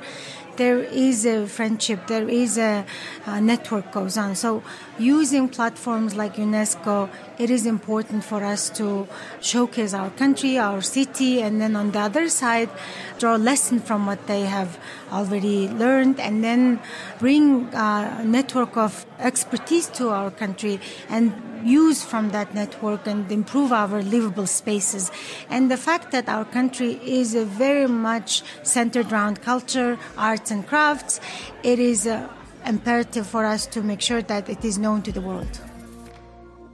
there 0.56 0.80
is 0.80 1.24
a 1.24 1.46
friendship, 1.46 2.06
there 2.08 2.28
is 2.28 2.58
a, 2.58 2.84
a, 3.26 3.40
network 3.40 3.90
goes 3.92 4.16
on. 4.16 4.34
So 4.34 4.62
using 5.02 5.48
platforms 5.48 6.14
like 6.14 6.36
UNESCO, 6.36 7.10
it 7.38 7.50
is 7.50 7.66
important 7.66 8.24
for 8.24 8.44
us 8.44 8.70
to 8.70 9.08
showcase 9.40 9.92
our 9.94 10.10
country, 10.10 10.58
our 10.58 10.80
city, 10.80 11.42
and 11.42 11.60
then 11.60 11.74
on 11.76 11.90
the 11.90 11.98
other 11.98 12.28
side, 12.28 12.70
draw 13.18 13.36
a 13.36 13.38
lesson 13.38 13.80
from 13.80 14.06
what 14.06 14.26
they 14.26 14.42
have 14.42 14.78
already 15.10 15.68
learned, 15.68 16.20
and 16.20 16.44
then 16.44 16.80
bring 17.18 17.68
a 17.74 18.22
network 18.24 18.76
of 18.76 19.04
expertise 19.18 19.88
to 19.88 20.10
our 20.10 20.30
country 20.30 20.80
and 21.08 21.32
use 21.64 22.02
from 22.02 22.30
that 22.30 22.54
network 22.54 23.06
and 23.06 23.30
improve 23.30 23.72
our 23.72 24.02
livable 24.02 24.46
spaces. 24.46 25.10
And 25.48 25.70
the 25.70 25.76
fact 25.76 26.10
that 26.10 26.28
our 26.28 26.44
country 26.44 27.00
is 27.04 27.34
very 27.34 27.86
much 27.86 28.42
centered 28.62 29.12
around 29.12 29.42
culture, 29.42 29.98
arts, 30.18 30.50
and 30.50 30.66
crafts, 30.66 31.20
it 31.62 31.78
is 31.78 32.06
uh, 32.06 32.28
imperative 32.66 33.26
for 33.26 33.44
us 33.44 33.66
to 33.66 33.82
make 33.82 34.00
sure 34.00 34.22
that 34.22 34.48
it 34.48 34.64
is 34.64 34.78
known 34.78 35.02
to 35.02 35.12
the 35.12 35.20
world. 35.20 35.60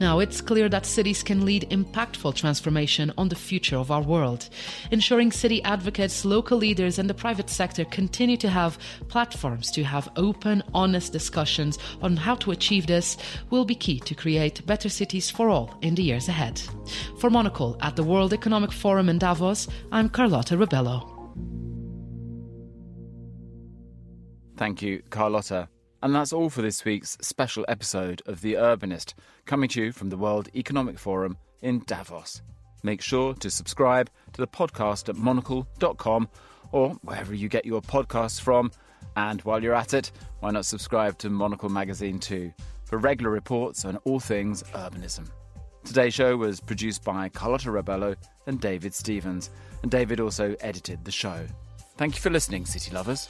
Now, 0.01 0.21
it's 0.21 0.41
clear 0.41 0.69
that 0.69 0.87
cities 0.87 1.25
can 1.25 1.45
lead 1.45 1.69
impactful 1.71 2.37
transformation 2.37 3.13
on 3.19 3.29
the 3.29 3.35
future 3.35 3.77
of 3.77 3.91
our 3.91 4.01
world. 4.01 4.49
Ensuring 4.93 5.33
city 5.33 5.63
advocates, 5.65 6.25
local 6.25 6.57
leaders, 6.57 7.01
and 7.01 7.11
the 7.11 7.15
private 7.15 7.51
sector 7.51 7.85
continue 7.85 8.37
to 8.37 8.49
have 8.49 8.79
platforms 9.09 9.73
to 9.73 9.83
have 9.83 10.09
open, 10.15 10.63
honest 10.73 11.13
discussions 11.13 11.79
on 12.01 12.17
how 12.17 12.37
to 12.37 12.53
achieve 12.53 12.87
this 12.87 13.17
will 13.51 13.65
be 13.65 13.75
key 13.75 13.99
to 14.01 14.15
create 14.15 14.65
better 14.67 14.89
cities 14.89 15.31
for 15.31 15.49
all 15.49 15.77
in 15.83 15.97
the 15.97 16.03
years 16.03 16.29
ahead. 16.29 16.63
For 17.19 17.29
Monocle 17.29 17.77
at 17.81 17.97
the 17.97 18.05
World 18.05 18.33
Economic 18.33 18.71
Forum 18.71 19.09
in 19.09 19.19
Davos, 19.19 19.67
I'm 19.91 20.09
Carlota 20.09 20.57
Rebelo. 20.57 21.15
Thank 24.57 24.83
you, 24.83 25.03
Carlota. 25.11 25.69
And 26.03 26.15
that's 26.15 26.33
all 26.33 26.49
for 26.49 26.63
this 26.63 26.85
week's 26.85 27.19
special 27.21 27.65
episode 27.67 28.23
of 28.27 28.41
The 28.41 28.55
Urbanist, 28.55 29.15
coming 29.47 29.69
to 29.71 29.83
you 29.83 29.93
from 29.93 30.11
the 30.11 30.17
World 30.17 30.49
Economic 30.55 30.99
Forum 30.99 31.37
in 31.61 31.83
Davos. 31.87 32.43
Make 32.85 33.03
sure 33.03 33.35
to 33.35 33.51
subscribe 33.51 34.09
to 34.33 34.41
the 34.41 34.47
podcast 34.47 35.09
at 35.09 35.17
monocle.com 35.17 36.29
or 36.71 36.91
wherever 37.03 37.35
you 37.35 37.49
get 37.49 37.67
your 37.67 37.83
podcasts 37.83 38.41
from. 38.41 38.71
And 39.17 39.41
while 39.43 39.63
you're 39.63 39.75
at 39.75 39.95
it, 39.95 40.13
why 40.39 40.53
not 40.53 40.67
subscribe 40.67 41.19
to 41.19 41.31
Monocle 41.31 41.69
magazine 41.69 42.21
too 42.21 42.53
for 42.85 42.99
regular 42.99 43.31
reports 43.31 43.85
on 43.85 43.97
all 44.05 44.21
things 44.21 44.63
urbanism. 44.75 45.29
Today's 45.85 46.15
show 46.15 46.37
was 46.37 46.61
produced 46.61 47.03
by 47.03 47.29
Carlota 47.29 47.71
Rebelo 47.71 48.17
and 48.47 48.61
David 48.61 48.95
Stevens, 48.95 49.51
and 49.83 49.91
David 49.91 50.21
also 50.21 50.55
edited 50.61 51.05
the 51.05 51.11
show. 51.11 51.47
Thank 51.97 52.15
you 52.15 52.21
for 52.21 52.31
listening, 52.31 52.67
City 52.67 52.93
Lovers. 52.93 53.29